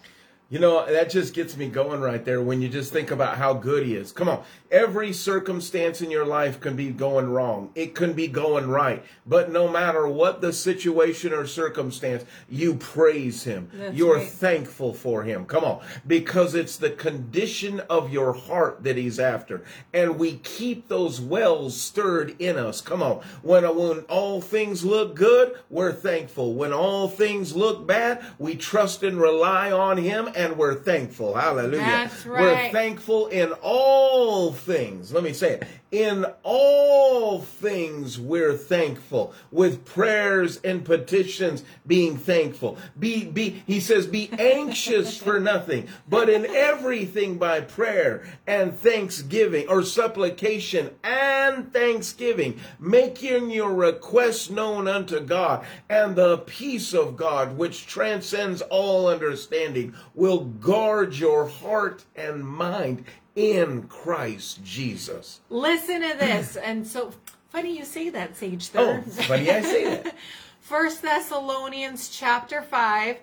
[0.49, 3.53] You know, that just gets me going right there when you just think about how
[3.53, 4.13] good he is.
[4.13, 4.43] Come on.
[4.71, 7.69] Every circumstance in your life can be going wrong.
[7.75, 9.03] It can be going right.
[9.25, 13.69] But no matter what the situation or circumstance, you praise him.
[13.73, 14.27] That's You're right.
[14.29, 15.45] thankful for him.
[15.45, 15.83] Come on.
[16.05, 19.65] Because it's the condition of your heart that he's after.
[19.93, 22.79] And we keep those wells stirred in us.
[22.79, 23.19] Come on.
[23.41, 26.53] When, when all things look good, we're thankful.
[26.53, 31.33] When all things look bad, we trust and rely on him and we're thankful.
[31.33, 31.77] Hallelujah.
[31.79, 32.41] That's right.
[32.41, 35.11] We're thankful in all things.
[35.11, 42.77] Let me say it in all things, we're thankful with prayers and petitions being thankful.
[42.99, 49.67] Be, be, he says, be anxious for nothing, but in everything by prayer and thanksgiving
[49.69, 57.57] or supplication and thanksgiving, making your requests known unto God and the peace of God,
[57.57, 63.05] which transcends all understanding will guard your heart and mind
[63.37, 65.39] in Christ Jesus.
[65.49, 66.55] Listen to this.
[66.57, 67.11] and so
[67.49, 70.15] funny you say that, Sage Oh, funny I say that.
[70.59, 73.17] First Thessalonians chapter five.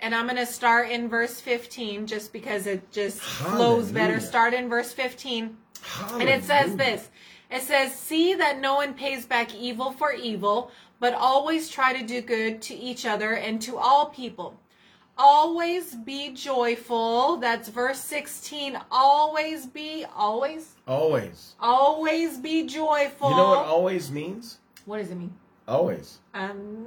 [0.00, 3.56] And I'm going to start in verse 15 just because it just Hallelujah.
[3.56, 4.20] flows better.
[4.20, 5.56] Start in verse 15.
[5.80, 6.20] Hallelujah.
[6.20, 7.08] And it says this
[7.50, 12.04] It says, See that no one pays back evil for evil, but always try to
[12.04, 14.58] do good to each other and to all people
[15.16, 17.36] Always be joyful.
[17.36, 18.78] That's verse 16.
[18.90, 20.72] Always be, always?
[20.88, 21.54] Always.
[21.60, 23.30] Always be joyful.
[23.30, 24.58] You know what always means?
[24.86, 25.32] What does it mean?
[25.68, 26.18] Always.
[26.34, 26.86] Um,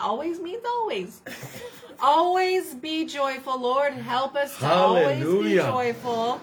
[0.00, 1.20] always means always.
[2.02, 3.92] always be joyful, Lord.
[3.92, 5.26] Help us to Hallelujah.
[5.26, 5.50] always
[5.96, 6.40] be joyful.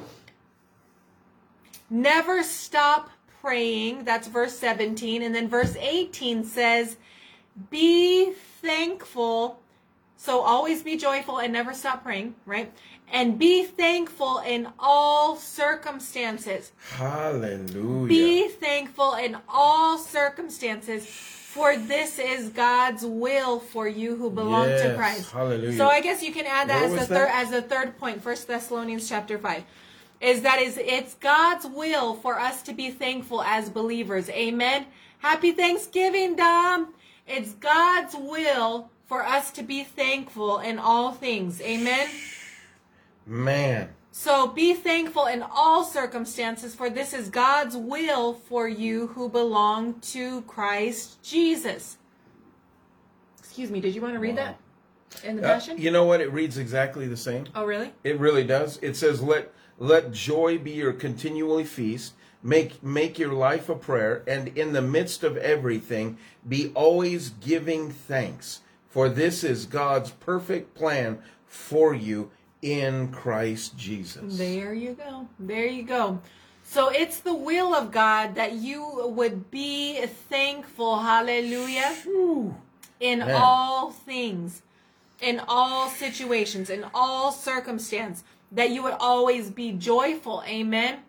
[1.89, 3.09] Never stop
[3.41, 4.03] praying.
[4.03, 5.23] That's verse 17.
[5.23, 6.97] And then verse 18 says,
[7.71, 9.59] Be thankful
[10.23, 12.71] so always be joyful and never stop praying, right?
[13.11, 16.71] And be thankful in all circumstances.
[16.91, 18.07] Hallelujah.
[18.07, 24.81] Be thankful in all circumstances, for this is God's will for you who belong yes.
[24.83, 25.29] to Christ.
[25.29, 25.77] Hallelujah.
[25.77, 28.23] So I guess you can add that what as the third as a third point,
[28.23, 29.65] First Thessalonians chapter five
[30.21, 34.29] is that is it's God's will for us to be thankful as believers.
[34.29, 34.85] Amen.
[35.19, 36.93] Happy Thanksgiving, Dom.
[37.27, 41.61] It's God's will for us to be thankful in all things.
[41.61, 42.09] Amen.
[43.25, 43.89] Man.
[44.11, 49.99] So be thankful in all circumstances, for this is God's will for you who belong
[50.01, 51.97] to Christ Jesus.
[53.39, 54.55] Excuse me, did you want to read wow.
[55.15, 55.77] that in the uh, Passion?
[55.79, 56.21] you know what?
[56.21, 57.45] It reads exactly the same.
[57.55, 57.91] Oh, really?
[58.03, 58.77] It really does.
[58.83, 62.13] It says, Let let joy be your continually feast.
[62.43, 67.89] Make make your life a prayer, and in the midst of everything, be always giving
[67.89, 68.59] thanks
[68.93, 71.17] for this is God's perfect plan
[71.47, 72.29] for you
[72.61, 74.37] in Christ Jesus.
[74.37, 75.27] There you go.
[75.39, 76.19] There you go.
[76.63, 82.55] So it's the will of God that you would be thankful, hallelujah, Whew.
[82.99, 83.31] in Man.
[83.33, 84.61] all things,
[85.19, 90.99] in all situations, in all circumstance, that you would always be joyful, amen.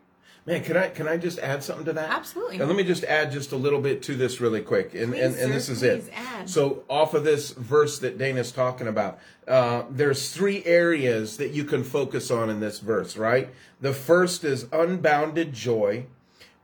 [0.46, 2.10] Man, can I can I just add something to that?
[2.10, 2.58] Absolutely.
[2.58, 5.22] And let me just add just a little bit to this really quick, and please,
[5.24, 6.04] and, and sir, this is it.
[6.14, 6.50] Add.
[6.50, 9.18] So off of this verse that Dana's talking about,
[9.48, 13.48] uh, there's three areas that you can focus on in this verse, right?
[13.80, 16.04] The first is unbounded joy,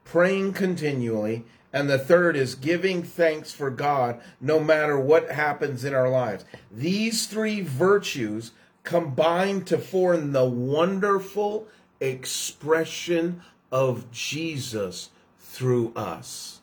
[0.04, 5.94] praying continually, and the third is giving thanks for God no matter what happens in
[5.94, 6.44] our lives.
[6.70, 8.50] These three virtues
[8.84, 11.66] combine to form the wonderful
[11.98, 13.40] expression
[13.72, 16.60] of Jesus through us.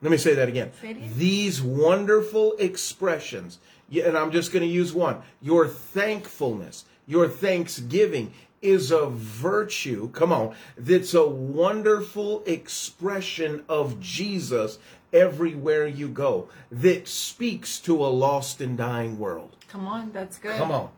[0.00, 0.72] Let me say that again.
[0.80, 3.58] Say These wonderful expressions,
[3.92, 10.30] and I'm just going to use one your thankfulness, your thanksgiving is a virtue, come
[10.30, 14.78] on, that's a wonderful expression of Jesus
[15.12, 19.56] everywhere you go that speaks to a lost and dying world.
[19.68, 20.56] Come on, that's good.
[20.56, 20.90] Come on.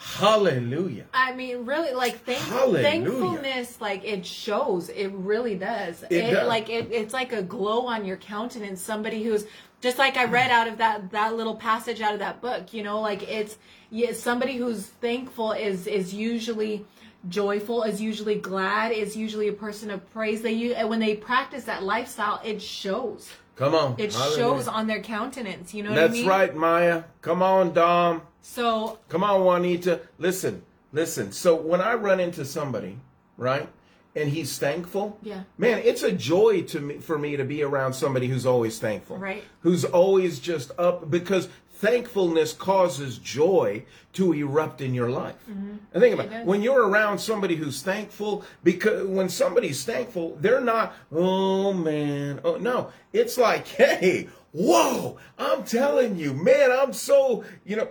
[0.00, 1.04] Hallelujah.
[1.12, 4.88] I mean, really, like thank- thankfulness, like it shows.
[4.88, 6.02] It really does.
[6.04, 6.48] It, it does.
[6.48, 8.80] like it, it's like a glow on your countenance.
[8.80, 9.44] Somebody who's
[9.82, 12.72] just like I read out of that that little passage out of that book.
[12.72, 13.58] You know, like it's
[13.90, 16.86] yeah, somebody who's thankful is is usually
[17.28, 21.82] joyful is usually glad is usually a person of praise they when they practice that
[21.82, 23.94] lifestyle it shows Come on.
[23.98, 24.36] It Hallelujah.
[24.36, 25.74] shows on their countenance.
[25.74, 26.26] You know That's I mean?
[26.26, 27.04] right, Maya.
[27.22, 28.22] Come on, Dom.
[28.42, 28.98] So.
[29.08, 30.00] Come on, Juanita.
[30.18, 31.32] Listen, listen.
[31.32, 32.98] So when I run into somebody,
[33.36, 33.68] right?
[34.16, 35.18] And he's thankful.
[35.22, 35.42] Yeah.
[35.56, 39.18] Man, it's a joy to me for me to be around somebody who's always thankful.
[39.18, 39.44] Right.
[39.60, 41.48] Who's always just up because
[41.80, 45.36] thankfulness causes joy to erupt in your life.
[45.50, 45.76] Mm-hmm.
[45.94, 46.44] And think about it.
[46.44, 52.56] When you're around somebody who's thankful, because when somebody's thankful, they're not, oh man, oh
[52.56, 52.92] no.
[53.14, 57.88] It's like, hey, whoa, I'm telling you, man, I'm so, you know,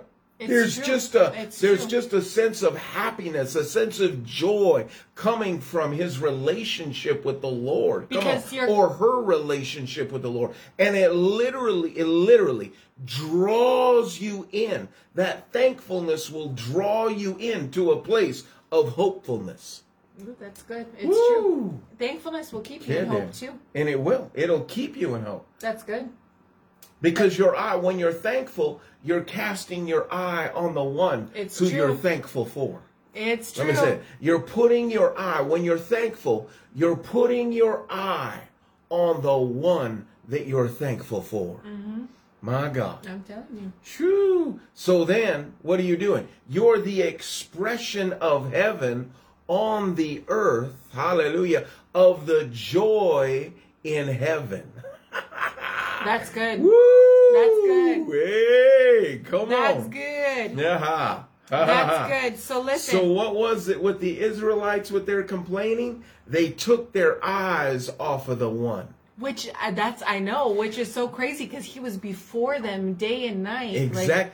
[0.48, 0.84] there's true.
[0.86, 1.90] just a it's there's true.
[1.90, 4.86] just a sense of happiness, a sense of joy
[5.16, 10.96] coming from his relationship with the Lord, on, or her relationship with the Lord, and
[10.96, 12.72] it literally it literally
[13.04, 14.88] draws you in.
[15.16, 19.84] That thankfulness will draw you into a place of hopefulness.
[20.22, 20.86] Ooh, that's good.
[20.98, 21.40] It's Woo.
[21.42, 21.80] true.
[21.98, 24.32] Thankfulness will keep you in hope too, and it will.
[24.34, 25.46] It'll keep you in hope.
[25.60, 26.10] That's good.
[27.02, 31.68] Because your eye, when you're thankful, you're casting your eye on the one it's who
[31.70, 31.78] true.
[31.78, 32.82] you're thankful for.
[33.16, 33.66] It's true.
[33.66, 34.04] Let me say it.
[34.20, 38.40] You're putting your eye, when you're thankful, you're putting your eye
[38.90, 41.62] on the one that you're thankful for.
[41.66, 42.04] Mm-hmm.
[42.42, 43.06] My God.
[43.08, 43.72] I'm telling you.
[43.84, 44.60] True.
[44.74, 46.28] So then, what are you doing?
[46.48, 49.12] You're the expression of heaven
[49.48, 53.52] on the earth, hallelujah, of the joy
[53.84, 54.72] in heaven.
[56.06, 56.62] That's good.
[56.62, 57.34] Woo!
[57.34, 58.22] That's good.
[58.24, 59.90] Hey, come That's on.
[59.92, 60.60] That's good.
[60.60, 61.24] Yeah.
[61.50, 62.40] That's good.
[62.40, 62.92] So listen.
[63.00, 66.04] So what was it with the Israelites with their complaining?
[66.28, 70.94] They took their eyes off of the one which uh, that's I know, which is
[70.94, 73.76] so crazy because he was before them day and night.
[73.76, 74.08] Exactly.
[74.16, 74.32] Like,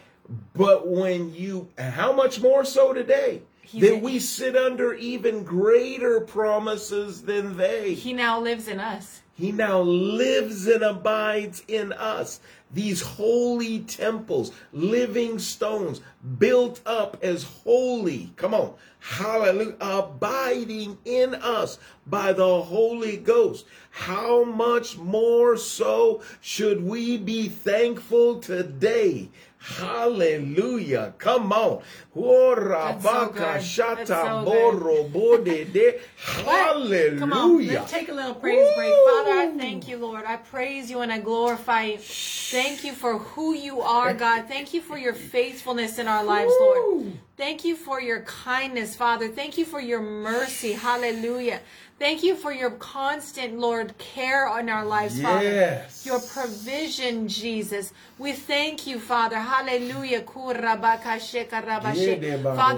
[0.53, 3.41] but when you, how much more so today?
[3.79, 7.95] That we sit under even greater promises than they.
[7.95, 9.23] He now lives in us.
[9.37, 12.39] He now lives and abides in us.
[12.73, 15.99] These holy temples, living stones,
[16.39, 18.31] built up as holy.
[18.37, 18.73] Come on.
[18.99, 19.75] Hallelujah.
[19.81, 21.77] Abiding in us
[22.07, 23.65] by the Holy Ghost.
[23.91, 29.29] How much more so should we be thankful today
[29.65, 31.13] Hallelujah.
[31.17, 31.81] Come on.
[32.13, 32.93] Hallelujah.
[37.19, 37.85] Come on.
[37.87, 38.75] take a little praise Woo.
[38.75, 38.93] break.
[38.93, 40.23] Father, I thank you, Lord.
[40.25, 41.97] I praise you and I glorify you.
[41.97, 44.47] Thank you for who you are, God.
[44.47, 47.13] Thank you for your faithfulness in our lives, Lord.
[47.37, 49.27] Thank you for your kindness, Father.
[49.29, 50.73] Thank you for your mercy.
[50.73, 51.59] Hallelujah.
[51.97, 55.23] Thank you for your constant, Lord, care on our lives, yes.
[55.23, 55.85] Father.
[56.11, 57.93] Your provision, Jesus.
[58.19, 59.37] We thank you, Father.
[59.37, 60.21] Hallelujah.
[60.25, 60.91] Father,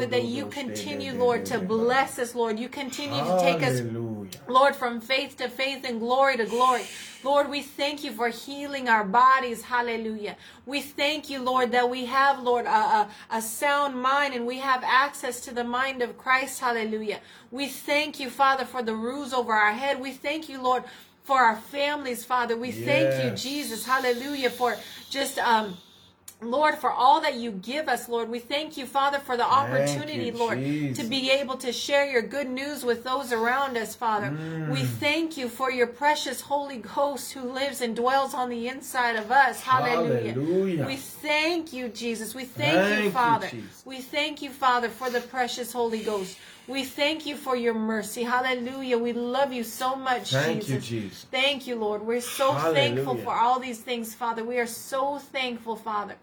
[0.05, 2.59] that you continue, Lord, to bless us, Lord.
[2.59, 3.81] You continue to take us,
[4.47, 6.83] Lord, from faith to faith and glory to glory.
[7.23, 9.63] Lord, we thank you for healing our bodies.
[9.63, 10.37] Hallelujah.
[10.65, 14.59] We thank you, Lord, that we have, Lord, a, a, a sound mind and we
[14.59, 16.59] have access to the mind of Christ.
[16.59, 17.19] Hallelujah.
[17.51, 19.99] We thank you, Father, for the roofs over our head.
[19.99, 20.83] We thank you, Lord,
[21.23, 22.55] for our families, Father.
[22.55, 22.85] We yes.
[22.85, 23.85] thank you, Jesus.
[23.85, 24.77] Hallelujah, for
[25.09, 25.77] just um
[26.39, 28.29] Lord, for all that you give us, Lord.
[28.29, 31.03] We thank you, Father, for the opportunity, you, Lord, Jesus.
[31.03, 34.27] to be able to share your good news with those around us, Father.
[34.27, 34.69] Mm.
[34.69, 39.15] We thank you for your precious Holy Ghost who lives and dwells on the inside
[39.15, 39.61] of us.
[39.61, 40.33] Hallelujah.
[40.33, 40.85] Hallelujah.
[40.85, 42.35] We thank you, Jesus.
[42.35, 43.49] We thank, thank you, Father.
[43.51, 46.37] You, we thank you, Father, for the precious Holy Ghost.
[46.67, 48.23] We thank you for your mercy.
[48.23, 48.97] Hallelujah.
[48.97, 50.91] We love you so much, thank Jesus.
[50.91, 51.25] You, Jesus.
[51.31, 52.05] Thank you, Lord.
[52.05, 52.73] We're so Hallelujah.
[52.73, 54.43] thankful for all these things, Father.
[54.43, 56.15] We are so thankful, Father.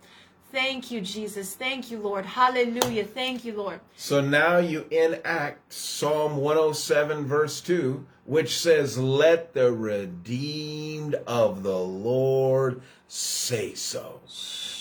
[0.53, 1.55] Thank you, Jesus.
[1.55, 2.27] Thank you, Lord.
[2.27, 3.05] Hallelujah.
[3.05, 3.81] Thank you, Lord.
[3.97, 11.79] So now you enact Psalm 107, verse 2, which says, Let the redeemed of the
[11.79, 14.21] Lord say so.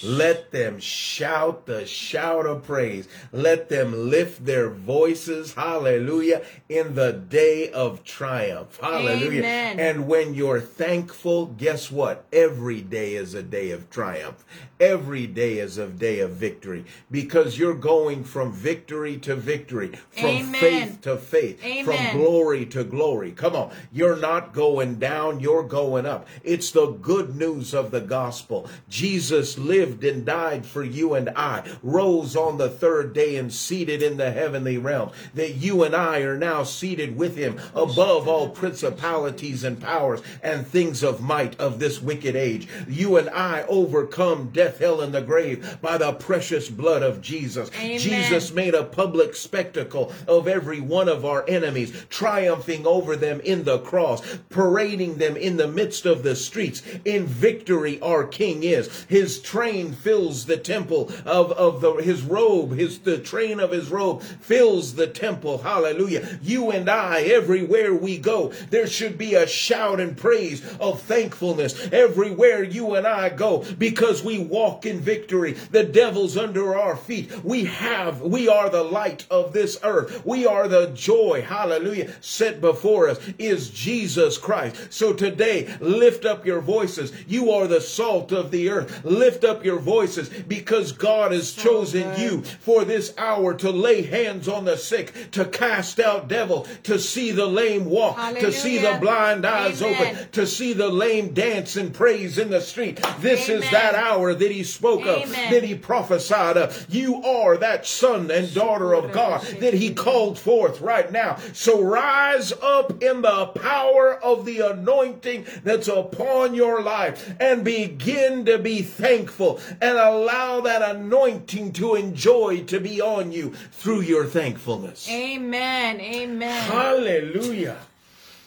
[0.04, 3.08] Let them shout the shout of praise.
[3.32, 8.78] Let them lift their voices, hallelujah, in the day of triumph.
[8.82, 9.40] Hallelujah.
[9.40, 9.80] Amen.
[9.80, 12.26] And when you're thankful, guess what?
[12.34, 14.44] Every day is a day of triumph.
[14.84, 20.26] Every day is a day of victory because you're going from victory to victory, from
[20.26, 20.54] Amen.
[20.56, 21.86] faith to faith, Amen.
[21.86, 23.32] from glory to glory.
[23.32, 23.72] Come on.
[23.94, 26.28] You're not going down, you're going up.
[26.44, 28.70] It's the good news of the gospel.
[28.90, 34.04] Jesus lived and died for you and I, rose on the third day and seated
[34.04, 38.50] in the heavenly realm, that you and I are now seated with him above all
[38.50, 42.68] principalities and powers and things of might of this wicked age.
[42.86, 47.22] You and I overcome death death, hell, and the grave by the precious blood of
[47.22, 47.70] Jesus.
[47.80, 47.98] Amen.
[48.00, 53.64] Jesus made a public spectacle of every one of our enemies, triumphing over them in
[53.64, 56.82] the cross, parading them in the midst of the streets.
[57.06, 59.04] In victory, our King is.
[59.10, 63.90] His train fills the temple of, of the, his robe, his, the train of his
[63.90, 65.60] robe fills the temple.
[65.60, 66.40] Hallelujah.
[66.42, 71.90] You and I, everywhere we go, there should be a shout and praise of thankfulness
[71.92, 75.52] everywhere you and I go because we walk walk in victory.
[75.72, 77.30] The devil's under our feet.
[77.44, 80.26] We have, we are the light of this earth.
[80.26, 84.94] We are the joy, hallelujah, set before us is Jesus Christ.
[84.94, 87.12] So today, lift up your voices.
[87.28, 89.04] You are the salt of the earth.
[89.04, 94.48] Lift up your voices because God has chosen you for this hour to lay hands
[94.48, 98.42] on the sick, to cast out devil, to see the lame walk, hallelujah.
[98.46, 100.16] to see the blind eyes Amen.
[100.16, 103.02] open, to see the lame dance and praise in the street.
[103.20, 103.62] This Amen.
[103.62, 105.24] is that hour that he spoke Amen.
[105.24, 106.86] of, that he prophesied of.
[106.94, 111.38] You are that son and daughter of God that he called forth right now.
[111.54, 118.46] So rise up in the power of the anointing that's upon your life and begin
[118.46, 124.26] to be thankful and allow that anointing to enjoy to be on you through your
[124.26, 125.08] thankfulness.
[125.10, 126.02] Amen.
[126.02, 126.66] Amen.
[126.70, 127.78] Hallelujah.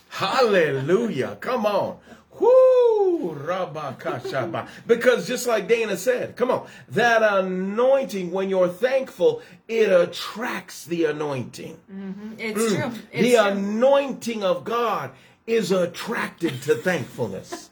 [0.09, 1.37] Hallelujah.
[1.41, 1.97] Come on.
[4.87, 11.05] Because just like Dana said, come on, that anointing, when you're thankful, it attracts the
[11.05, 11.77] anointing.
[11.91, 12.33] Mm-hmm.
[12.37, 12.67] It's mm.
[12.93, 13.01] true.
[13.11, 13.47] It's the true.
[13.51, 15.11] anointing of God
[15.45, 17.69] is attracted to thankfulness.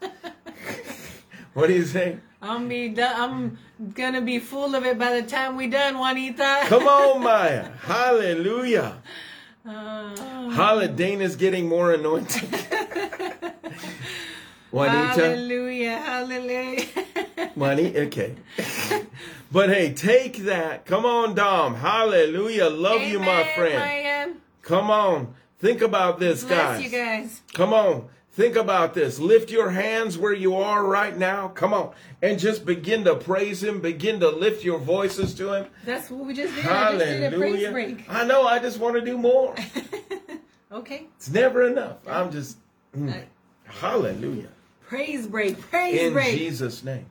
[1.54, 2.18] what do you say?
[2.42, 3.58] I'm be I'm
[3.94, 6.60] gonna be full of it by the time we are done, Juanita.
[6.64, 7.70] Come on, Maya.
[7.82, 9.02] Hallelujah.
[9.66, 10.88] Uh, Hallelujah.
[10.88, 12.48] Dana's getting more anointed.
[14.72, 15.28] Juanita.
[15.28, 16.86] Hallelujah, hallelujah.
[17.56, 18.34] Money, okay.
[19.52, 20.84] but hey, take that.
[20.84, 21.74] Come on, Dom.
[21.76, 22.66] Hallelujah.
[22.68, 23.76] Love Amen, you, my friend.
[23.78, 24.34] Ryan.
[24.62, 25.34] Come on.
[25.58, 26.82] Think about this, Bless guys.
[26.82, 27.40] you guys.
[27.54, 28.08] Come on.
[28.32, 29.18] Think about this.
[29.18, 31.48] Lift your hands where you are right now.
[31.48, 31.92] Come on.
[32.20, 33.80] And just begin to praise him.
[33.80, 35.66] Begin to lift your voices to him.
[35.84, 36.64] That's what we just did.
[36.64, 37.28] Hallelujah.
[37.28, 38.04] I, just did a break.
[38.10, 38.46] I know.
[38.46, 39.54] I just want to do more.
[40.72, 41.06] okay.
[41.16, 41.96] It's never enough.
[42.06, 42.58] I'm just.
[42.94, 43.22] Mm,
[43.64, 44.48] hallelujah.
[44.88, 45.58] Praise break.
[45.70, 46.32] Praise in break.
[46.32, 47.06] In Jesus' name.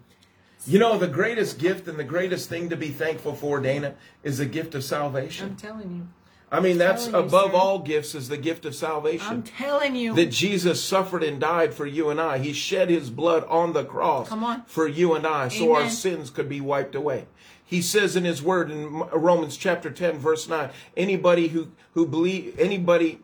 [0.67, 4.39] You know, the greatest gift and the greatest thing to be thankful for, Dana, is
[4.39, 5.49] the gift of salvation.
[5.51, 6.07] I'm telling you.
[6.51, 9.27] I mean, I'm that's above you, all gifts is the gift of salvation.
[9.29, 10.15] I'm telling you.
[10.15, 12.37] That Jesus suffered and died for you and I.
[12.37, 14.63] He shed his blood on the cross Come on.
[14.65, 15.49] for you and I Amen.
[15.51, 17.25] so our sins could be wiped away.
[17.63, 22.57] He says in his word in Romans chapter 10 verse 9, anybody who who believe
[22.59, 23.19] anybody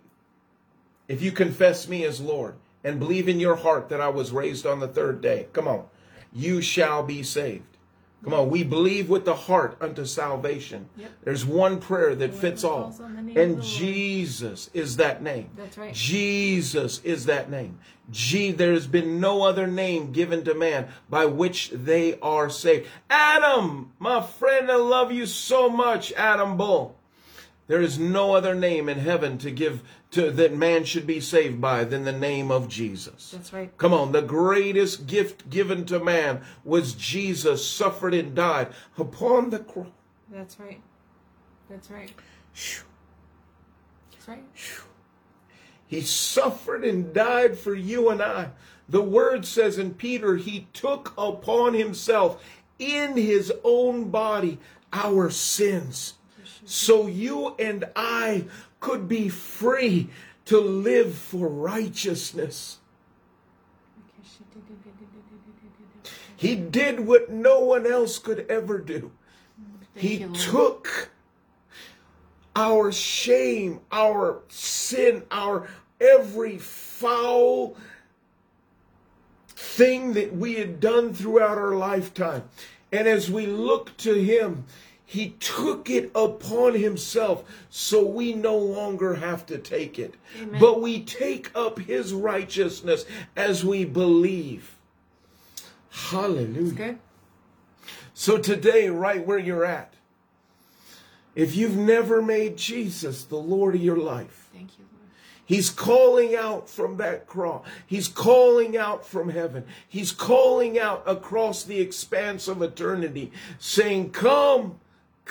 [1.08, 4.66] if you confess me as Lord, and believe in your heart that I was raised
[4.66, 5.48] on the third day.
[5.54, 5.86] Come on.
[6.34, 7.66] You shall be saved.
[8.24, 8.50] Come on.
[8.50, 10.90] We believe with the heart unto salvation.
[10.98, 11.12] Yep.
[11.24, 12.96] There's one prayer that fits all.
[13.36, 15.50] And Jesus is that name.
[15.56, 15.94] That's right.
[15.94, 17.80] Jesus is that name.
[18.10, 22.88] there's been no other name given to man by which they are saved.
[23.10, 26.96] Adam, my friend, I love you so much, Adam Bull.
[27.68, 31.60] There is no other name in heaven to give to, that man should be saved
[31.60, 33.32] by than the name of Jesus.
[33.32, 33.76] That's right.
[33.78, 39.60] Come on, the greatest gift given to man was Jesus suffered and died upon the
[39.60, 39.88] cross.
[40.30, 40.82] That's right.
[41.70, 42.12] That's right.
[44.14, 44.44] That's right.
[45.88, 48.50] He suffered and died for you and I.
[48.90, 52.44] The word says in Peter, he took upon himself
[52.78, 54.58] in his own body
[54.92, 56.16] our sins.
[56.66, 58.46] So you and I
[58.82, 60.10] could be free
[60.46, 62.80] to live for righteousness.
[66.36, 69.12] He did what no one else could ever do.
[69.96, 71.10] he took
[72.56, 75.68] our shame, our sin, our
[76.02, 77.76] every foul
[79.50, 82.44] thing that we had done throughout our lifetime.
[82.92, 84.66] And as we look to Him,
[85.12, 90.14] he took it upon himself so we no longer have to take it.
[90.42, 90.62] Amen.
[90.62, 93.04] But we take up his righteousness
[93.36, 94.78] as we believe.
[95.90, 96.98] Hallelujah.
[98.14, 99.96] So today, right where you're at,
[101.36, 104.86] if you've never made Jesus the Lord of your life, thank you.
[105.44, 107.68] He's calling out from that cross.
[107.86, 109.66] He's calling out from heaven.
[109.90, 114.80] He's calling out across the expanse of eternity, saying, Come,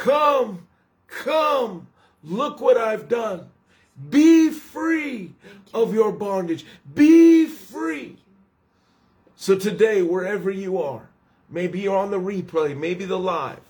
[0.00, 0.66] Come,
[1.08, 1.86] come,
[2.24, 3.50] look what I've done.
[4.08, 5.32] Be free
[5.74, 6.64] of your bondage.
[6.94, 8.16] Be free.
[9.36, 11.10] So today, wherever you are,
[11.50, 13.60] maybe you're on the replay, maybe the live,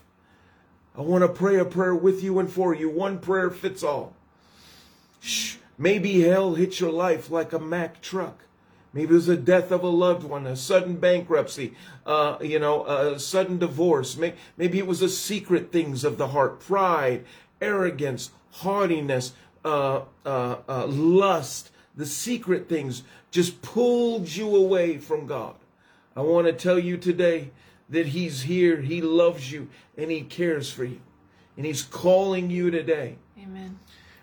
[0.97, 2.89] I want to pray a prayer with you and for you.
[2.89, 4.13] One prayer fits all.
[5.19, 5.57] Shh.
[5.77, 8.43] Maybe hell hit your life like a Mack truck.
[8.93, 11.73] Maybe it was a death of a loved one, a sudden bankruptcy,
[12.05, 14.17] uh, you know, a sudden divorce.
[14.17, 17.23] Maybe it was the secret things of the heart, pride,
[17.61, 19.31] arrogance, haughtiness,
[19.63, 25.55] uh, uh, uh, lust, the secret things just pulled you away from God.
[26.15, 27.51] I want to tell you today
[27.89, 30.99] that He's here, He loves you, and He cares for you.
[31.55, 33.15] And He's calling you today.
[33.41, 33.77] Amen.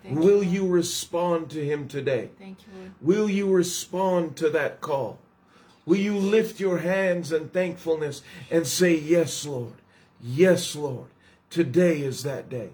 [0.09, 0.63] Thank Will you.
[0.65, 2.31] you respond to him today?
[2.39, 2.79] Thank you.
[2.79, 2.91] Lord.
[2.99, 5.19] Will you respond to that call?
[5.85, 9.73] Will you lift your hands in thankfulness and say, Yes, Lord.
[10.19, 11.09] Yes, Lord.
[11.51, 12.71] Today is that day.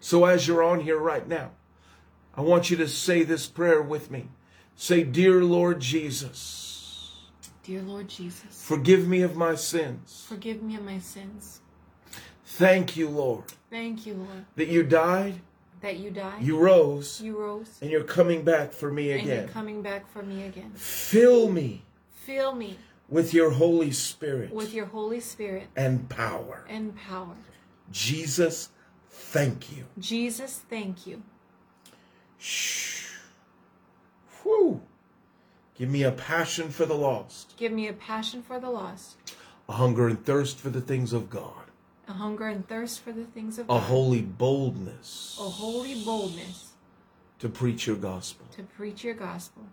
[0.00, 1.50] So as you're on here right now,
[2.34, 4.28] I want you to say this prayer with me.
[4.76, 7.20] Say, Dear Lord Jesus.
[7.64, 8.62] Dear Lord Jesus.
[8.64, 10.24] Forgive me of my sins.
[10.26, 11.60] Forgive me of my sins.
[12.46, 13.44] Thank you, Lord.
[13.68, 14.46] Thank you, Lord.
[14.54, 15.42] That you died
[15.82, 16.42] that you died.
[16.42, 17.20] You rose.
[17.20, 17.78] You rose.
[17.82, 19.28] And you're coming back for me again.
[19.28, 20.72] And you're coming back for me again.
[20.74, 21.84] Fill me.
[22.10, 22.78] Fill me.
[23.08, 24.52] With your Holy Spirit.
[24.52, 25.68] With your Holy Spirit.
[25.76, 26.64] And power.
[26.68, 27.36] And power.
[27.92, 28.70] Jesus,
[29.10, 29.84] thank you.
[29.98, 31.22] Jesus, thank you.
[32.38, 33.10] Shh.
[34.42, 34.80] Whew.
[35.74, 37.54] Give me a passion for the lost.
[37.58, 39.18] Give me a passion for the lost.
[39.68, 41.65] A hunger and thirst for the things of God
[42.08, 46.72] a hunger and thirst for the things of a holy boldness, a holy boldness
[47.40, 48.46] to preach your gospel.
[48.52, 49.64] to preach your gospel.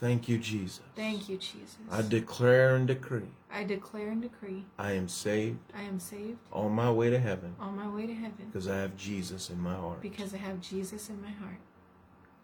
[0.00, 0.80] Thank you, Jesus.
[0.96, 1.76] Thank you, Jesus.
[1.90, 6.72] I declare and decree I declare and decree I am saved I am saved on
[6.72, 9.74] my way to heaven on my way to heaven because I have Jesus in my
[9.76, 10.02] heart.
[10.02, 11.60] because I have Jesus in my heart.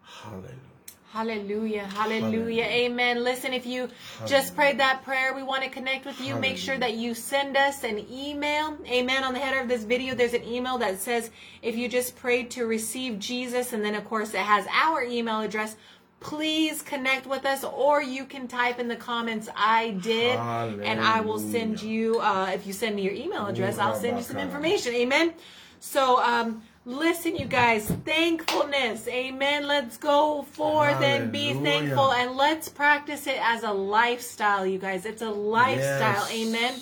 [0.01, 0.70] Hallelujah.
[1.13, 1.83] Hallelujah.
[1.87, 1.87] Hallelujah.
[2.23, 2.63] Hallelujah.
[2.63, 3.23] Amen.
[3.25, 3.81] Listen, if you
[4.19, 4.27] Hallelujah.
[4.27, 6.27] just prayed that prayer, we want to connect with you.
[6.27, 6.41] Hallelujah.
[6.41, 8.77] Make sure that you send us an email.
[8.87, 9.23] Amen.
[9.23, 11.29] On the header of this video, there's an email that says,
[11.61, 15.41] if you just prayed to receive Jesus, and then of course it has our email
[15.41, 15.75] address.
[16.21, 21.21] Please connect with us, or you can type in the comments, I did, and I
[21.21, 24.37] will send you, uh, if you send me your email address, I'll send you some
[24.37, 24.93] information.
[24.93, 25.33] Amen.
[25.79, 29.07] So, um, Listen, you guys, thankfulness.
[29.07, 29.67] Amen.
[29.67, 35.05] Let's go forth and be thankful and let's practice it as a lifestyle, you guys.
[35.05, 36.27] It's a lifestyle.
[36.31, 36.33] Yes.
[36.33, 36.73] Amen.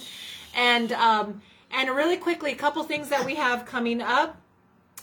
[0.55, 1.41] And um
[1.71, 4.37] and really quickly, a couple things that we have coming up.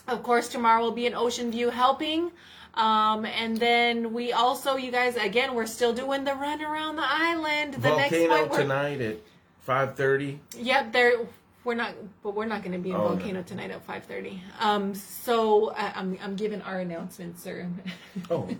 [0.07, 2.31] Of course, tomorrow will be an Ocean View helping.
[2.73, 7.05] Um, and then we also, you guys, again, we're still doing the run around the
[7.05, 7.75] island.
[7.75, 9.17] The Volcano next point, tonight at
[9.61, 10.39] five thirty.
[10.59, 11.13] Yep, there
[11.67, 11.91] we're not,
[12.23, 13.43] but we're not going to be in oh, Volcano no.
[13.43, 14.41] tonight at five thirty.
[14.61, 17.67] Um, so I, I'm I'm giving our announcements, sir.
[18.31, 18.43] Oh.
[18.49, 18.57] Okay.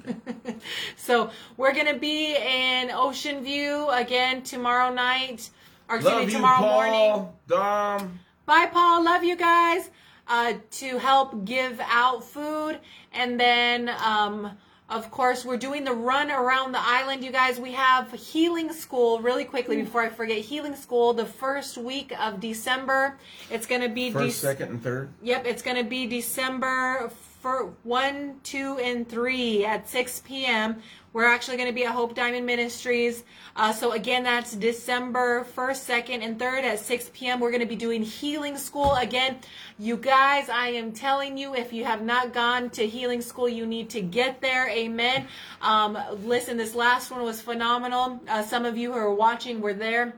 [0.98, 5.50] so we're going to be in Ocean View again tomorrow night,
[5.88, 7.34] or excuse me, tomorrow you, Paul, morning.
[7.48, 8.20] Dom.
[8.46, 9.06] Bye, Paul.
[9.06, 9.90] Love you guys.
[10.28, 12.78] Uh, to help give out food,
[13.14, 14.52] and then um,
[14.90, 17.60] of course, we're doing the run around the island, you guys.
[17.60, 22.40] We have Healing School, really quickly before I forget, Healing School the first week of
[22.40, 23.18] December.
[23.52, 24.12] It's going to be...
[24.12, 25.10] First, De- second, and third?
[25.22, 27.12] Yep, it's going to be December
[27.42, 30.82] for 1, 2, and 3 at 6 p.m.
[31.18, 33.24] We're actually going to be at Hope Diamond Ministries.
[33.56, 37.40] Uh, so, again, that's December 1st, 2nd, and 3rd at 6 p.m.
[37.40, 38.94] We're going to be doing healing school.
[38.94, 39.40] Again,
[39.80, 43.66] you guys, I am telling you, if you have not gone to healing school, you
[43.66, 44.70] need to get there.
[44.70, 45.26] Amen.
[45.60, 48.20] Um, listen, this last one was phenomenal.
[48.30, 50.14] Uh, some of you who are watching were there.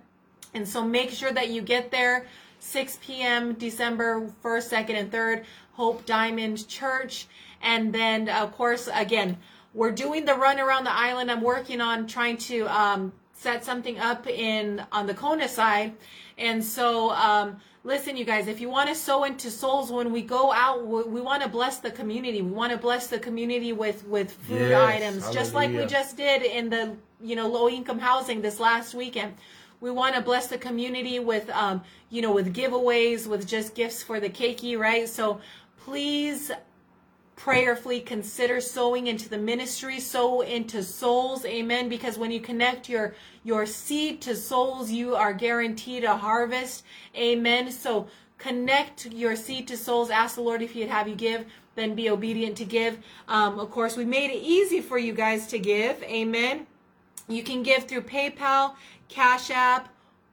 [0.53, 2.25] And so, make sure that you get there.
[2.59, 3.53] 6 p.m.
[3.53, 7.27] December 1st, 2nd, and 3rd, Hope Diamond Church.
[7.61, 9.37] And then, of course, again,
[9.73, 11.29] we're doing the run around the island.
[11.29, 15.93] I'm working on trying to um, set something up in on the Kona side.
[16.39, 20.21] And so, um, listen, you guys, if you want to sow into souls, when we
[20.23, 22.41] go out, we, we want to bless the community.
[22.41, 25.39] We want to bless the community with with food yes, items, hallelujah.
[25.39, 29.35] just like we just did in the you know low income housing this last weekend.
[29.81, 34.01] We want to bless the community with um, you know with giveaways, with just gifts
[34.01, 35.07] for the keiki, right?
[35.07, 35.41] So
[35.81, 36.51] please
[37.39, 41.45] prayerfully consider sowing into the ministry, sow into souls.
[41.45, 41.87] Amen.
[41.87, 43.15] Because when you connect your
[43.45, 46.83] your seed to souls, you are guaranteed a harvest.
[47.15, 47.71] Amen.
[47.71, 50.09] So connect your seed to souls.
[50.09, 51.45] Ask the Lord if He'd have you give.
[51.75, 52.97] Then be obedient to give.
[53.29, 56.03] Um, of course, we made it easy for you guys to give.
[56.03, 56.67] Amen.
[57.29, 58.73] You can give through PayPal,
[59.07, 59.87] Cash App,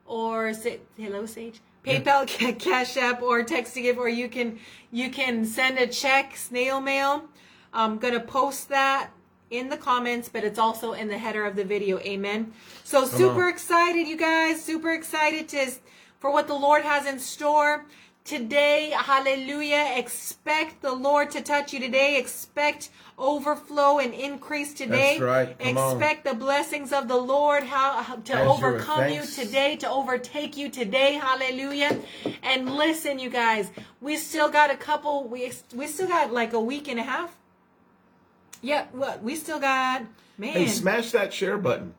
[0.06, 1.60] or say Hello Sage?
[1.86, 4.58] PayPal, Cash App, or text to give, or you can
[4.90, 7.28] you can send a check, snail mail.
[7.72, 9.10] I'm gonna post that
[9.50, 11.98] in the comments, but it's also in the header of the video.
[12.00, 12.52] Amen.
[12.82, 13.50] So Come super on.
[13.50, 14.60] excited, you guys!
[14.64, 15.70] Super excited to
[16.18, 17.86] for what the Lord has in store
[18.26, 18.90] today.
[18.94, 19.92] Hallelujah.
[19.96, 22.18] Expect the Lord to touch you today.
[22.18, 25.18] Expect overflow and increase today.
[25.18, 25.56] That's right.
[25.60, 26.34] expect on.
[26.34, 31.14] the blessings of the Lord how to overcome you today, to overtake you today.
[31.14, 31.98] Hallelujah.
[32.42, 33.70] And listen, you guys,
[34.02, 37.34] we still got a couple we we still got like a week and a half.
[38.60, 39.22] Yeah, what?
[39.22, 40.02] We still got
[40.36, 40.52] man.
[40.52, 41.94] Hey, smash that share button.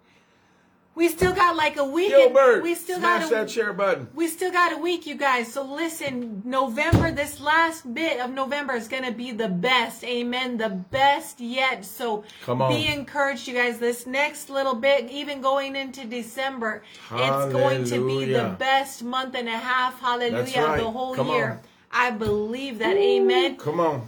[0.98, 2.10] We still got like a week.
[2.10, 4.08] Gilbert, we still smash got a, that share button.
[4.16, 5.52] We still got a week, you guys.
[5.54, 10.04] So listen, November, this last bit of November is gonna be the best.
[10.04, 10.58] Amen.
[10.58, 11.86] The best yet.
[11.86, 12.74] So Come on.
[12.74, 13.78] be encouraged, you guys.
[13.78, 17.46] This next little bit, even going into December, Hallelujah.
[17.46, 20.00] it's going to be the best month and a half.
[20.02, 20.64] Hallelujah.
[20.68, 20.80] Right.
[20.80, 21.52] The whole Come year.
[21.52, 21.60] On.
[21.92, 22.96] I believe that.
[22.96, 23.58] Ooh, amen.
[23.58, 24.04] Come on.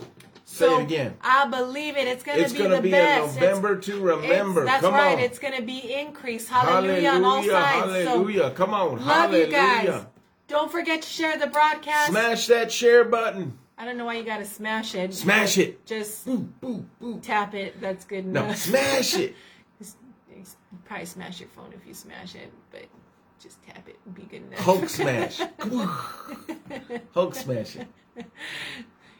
[0.51, 1.15] Say so it again.
[1.21, 2.07] I believe it.
[2.07, 3.37] It's going to be gonna the be best.
[3.37, 4.65] A November it's, to remember.
[4.65, 5.13] that's Come right.
[5.19, 5.19] On.
[5.19, 6.49] It's going to be increased.
[6.49, 7.93] Hallelujah, hallelujah on all sides.
[8.07, 8.39] Hallelujah.
[8.39, 8.91] So Come on.
[8.93, 9.45] Love hallelujah.
[9.45, 10.05] you guys.
[10.47, 12.09] Don't forget to share the broadcast.
[12.09, 13.59] Smash that share button.
[13.77, 15.13] I don't know why you got to smash it.
[15.13, 15.85] Smash it.
[15.85, 17.21] Just boop, boop, boop.
[17.21, 17.79] tap it.
[17.79, 18.47] That's good enough.
[18.47, 19.35] No, smash it.
[19.79, 20.43] you
[20.85, 22.81] probably smash your phone if you smash it, but
[23.39, 23.99] just tap it.
[24.15, 24.59] Be good enough.
[24.61, 25.39] Hulk smash.
[27.13, 27.87] Hulk smash it.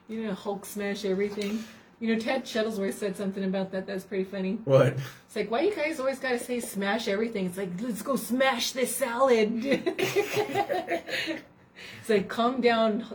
[0.10, 1.64] you know, Hulk smash everything.
[2.00, 3.86] You know, Ted Shuttlesworth said something about that.
[3.88, 4.58] That's pretty funny.
[4.66, 4.96] What?
[5.28, 7.46] It's like, why you guys always gotta say smash everything?
[7.46, 9.52] It's like, let's go smash this salad.
[9.64, 13.06] it's like, calm down,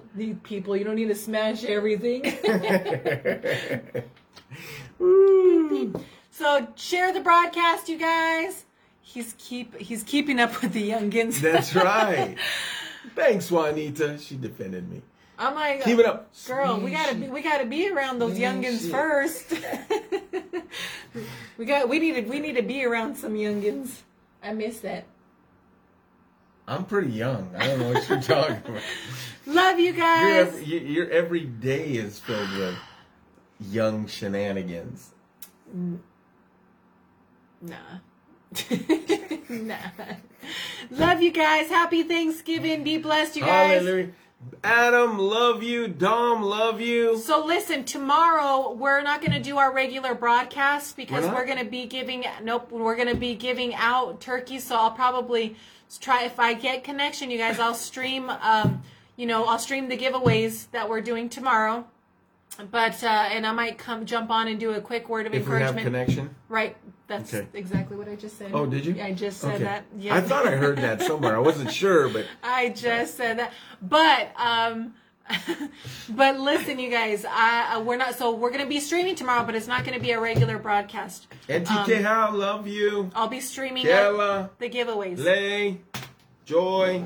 [0.45, 0.77] people.
[0.77, 2.25] You don't need to smash everything.
[6.31, 8.65] so share the broadcast, you guys.
[9.01, 11.41] He's keep he's keeping up with the youngins.
[11.41, 12.37] That's right.
[13.15, 14.19] Thanks, Juanita.
[14.19, 15.01] She defended me.
[15.39, 16.77] I'm like, keep it up, girl.
[16.77, 19.53] Sweet we gotta be, we gotta be around those youngins first.
[21.59, 24.03] we got we need to we need to be around some youngins.
[24.43, 25.05] I miss that.
[26.69, 27.51] I'm pretty young.
[27.57, 28.83] I don't know what you're talking about.
[29.47, 30.63] Love you guys.
[30.67, 32.77] Your, every day is filled with
[33.71, 35.11] young shenanigans.
[35.75, 35.99] Nah.
[39.51, 39.77] nah.
[40.91, 41.69] Love you guys.
[41.69, 42.83] Happy Thanksgiving.
[42.83, 43.81] Be blessed, you guys.
[43.83, 44.13] Hallelujah.
[44.63, 45.89] Adam, love you.
[45.89, 47.19] Dom, love you.
[47.19, 51.59] So listen, tomorrow we're not going to do our regular broadcast because we're, we're going
[51.59, 54.65] to be giving nope, we're going to be giving out turkeys.
[54.65, 55.57] So I'll probably
[56.01, 57.59] try if I get connection, you guys.
[57.59, 58.29] I'll stream.
[58.29, 58.83] Um,
[59.17, 61.87] you know, I'll stream the giveaways that we're doing tomorrow
[62.71, 65.47] but uh, and I might come jump on and do a quick word of If
[65.49, 65.85] we have encouragement.
[65.87, 66.35] connection.
[66.49, 66.77] Right.
[67.07, 67.47] That's Okay.
[67.53, 68.51] exactly what I just said.
[68.55, 68.99] Oh, did you?
[69.01, 69.65] I just said Okay.
[69.65, 69.85] that.
[69.99, 70.15] Yeah.
[70.17, 71.37] I thought I heard that somewhere.
[71.37, 73.53] I wasn't sure, but I just said that.
[73.83, 74.95] But um
[76.11, 79.55] but listen you guys, I we're not so we're going to be streaming tomorrow, but
[79.55, 81.27] it's not going to be a regular broadcast.
[81.49, 83.11] NTK um, I love you.
[83.15, 85.81] I'll be streaming the giveaways Lay,
[86.45, 87.05] Joy.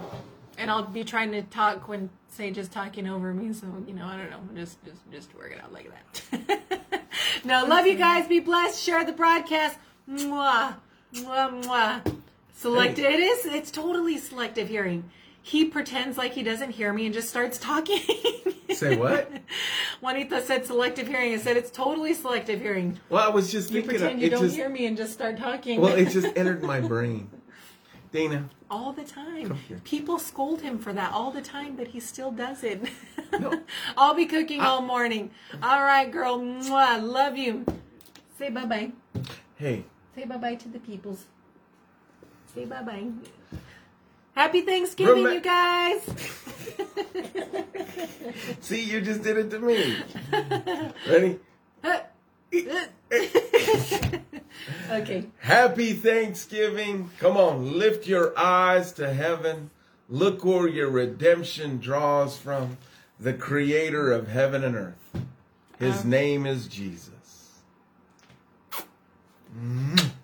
[0.58, 4.06] and I'll be trying to talk when Sage is talking over me, so you know,
[4.06, 4.40] I don't know.
[4.54, 7.06] Just just just work it out like that.
[7.44, 8.28] no, love you guys.
[8.28, 8.80] Be blessed.
[8.82, 9.76] Share the broadcast.
[10.08, 10.74] Mwah.
[11.14, 12.16] Mwah mwah.
[12.54, 15.10] Selective it is it's totally selective hearing.
[15.42, 18.02] He pretends like he doesn't hear me and just starts talking.
[18.70, 19.30] Say what?
[20.02, 21.32] Juanita said selective hearing.
[21.32, 23.00] I said it's totally selective hearing.
[23.08, 23.90] Well, I was just You thinking.
[23.98, 25.80] pretend of- you it don't just, hear me and just start talking.
[25.80, 27.30] Well, it just entered my brain.
[28.12, 29.58] Dana, all the time.
[29.84, 32.82] People scold him for that all the time, but he still does it.
[33.38, 33.60] No.
[33.96, 35.30] I'll be cooking I, all morning.
[35.62, 36.38] All right, girl.
[36.38, 37.64] Mwah, love you.
[38.38, 38.92] Say bye bye.
[39.56, 39.84] Hey.
[40.14, 41.24] Say bye bye to the peoples.
[42.54, 43.06] Say bye bye.
[44.34, 46.46] Happy Thanksgiving, Rema- you guys.
[48.60, 49.96] See, you just did it to me.
[51.08, 51.40] Ready?
[54.90, 55.24] okay.
[55.40, 57.10] Happy Thanksgiving.
[57.18, 59.70] Come on, lift your eyes to heaven.
[60.08, 62.78] Look where your redemption draws from
[63.20, 64.94] the creator of heaven and earth.
[65.78, 66.10] His um.
[66.10, 67.14] name is Jesus.
[69.54, 70.17] Mm-hmm.